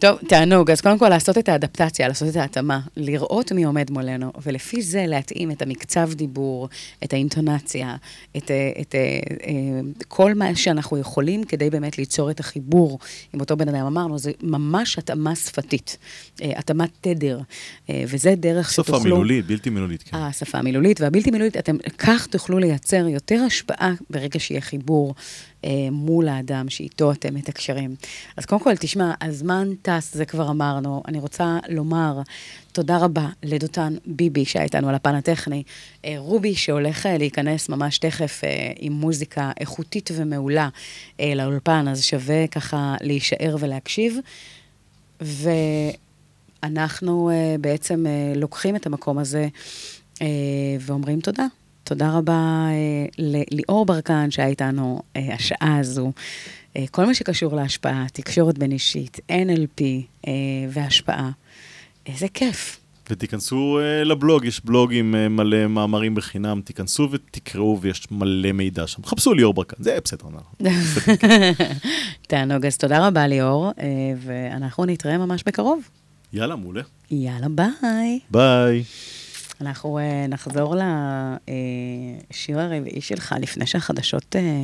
[0.00, 0.70] טוב, תענוג.
[0.70, 5.04] אז קודם כל לעשות את האדפטציה, לעשות את ההתאמה, לראות מי עומד מולנו, ולפי זה
[5.06, 6.68] להתאים את המקצב דיבור,
[7.04, 7.96] את האינטונציה,
[8.36, 12.98] את, אה, את, אה, אה, כל מה שאנחנו יכולים כדי באמת ליצור את החיבור
[13.32, 13.86] עם אותו בן אדם.
[13.86, 15.96] אמרנו, זה ממש התאמה שפתית,
[16.40, 17.40] התאמת תדר,
[17.88, 19.02] וזה דרך שפה שתוכלו...
[19.02, 20.16] מילולית, בלתי מילולית, כן.
[20.16, 25.14] השפה המילולית והבלתי מילולית, אתם כך תוכלו לייצר יותר השפעה ברגע שיהיה חיבור
[25.92, 27.94] מול האדם שאיתו אתם מתקשרים.
[28.36, 31.02] אז קודם כל, תשמע, הזמן טס, זה כבר אמרנו.
[31.08, 32.20] אני רוצה לומר
[32.72, 35.62] תודה רבה לדותן ביבי, שהיה איתנו על הפן הטכני,
[36.04, 40.68] אה, רובי, שהולך אה, להיכנס ממש תכף אה, עם מוזיקה איכותית ומעולה
[41.20, 44.18] אה, לאולפן, אז שווה ככה להישאר ולהקשיב.
[46.62, 49.48] ואנחנו אה, בעצם אה, לוקחים את המקום הזה
[50.22, 50.26] אה,
[50.80, 51.46] ואומרים תודה.
[51.90, 56.12] תודה רבה אה, לליאור ברקן שהיה איתנו אה, השעה הזו.
[56.76, 59.82] אה, כל מה שקשור להשפעה, תקשורת בין אישית, NLP
[60.68, 61.30] והשפעה.
[62.06, 62.80] איזה כיף.
[63.10, 69.04] ותיכנסו לבלוג, יש בלוג עם מלא מאמרים בחינם, תיכנסו ותקראו ויש מלא מידע שם.
[69.04, 70.28] חפשו ליאור ברקן, זה בסדר.
[72.28, 73.70] תענוג, אז תודה רבה ליאור,
[74.16, 75.88] ואנחנו נתראה ממש בקרוב.
[76.32, 76.82] יאללה, מעולה.
[77.10, 78.20] יאללה, ביי.
[78.30, 78.84] ביי.
[79.60, 80.74] אנחנו אה, נחזור
[82.30, 84.62] לשיר הרביעי שלך לפני שהחדשות אה,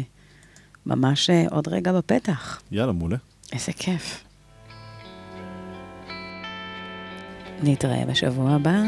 [0.87, 2.63] ממש אה, עוד רגע בפתח.
[2.73, 3.17] יאללה, מעולה.
[3.53, 4.25] איזה כיף.
[7.63, 8.83] נתראה בשבוע הבא.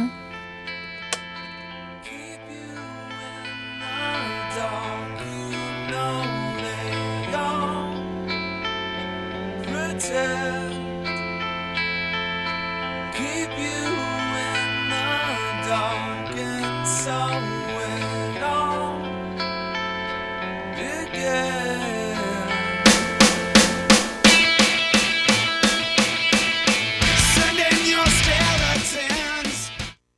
[10.08, 10.47] Keep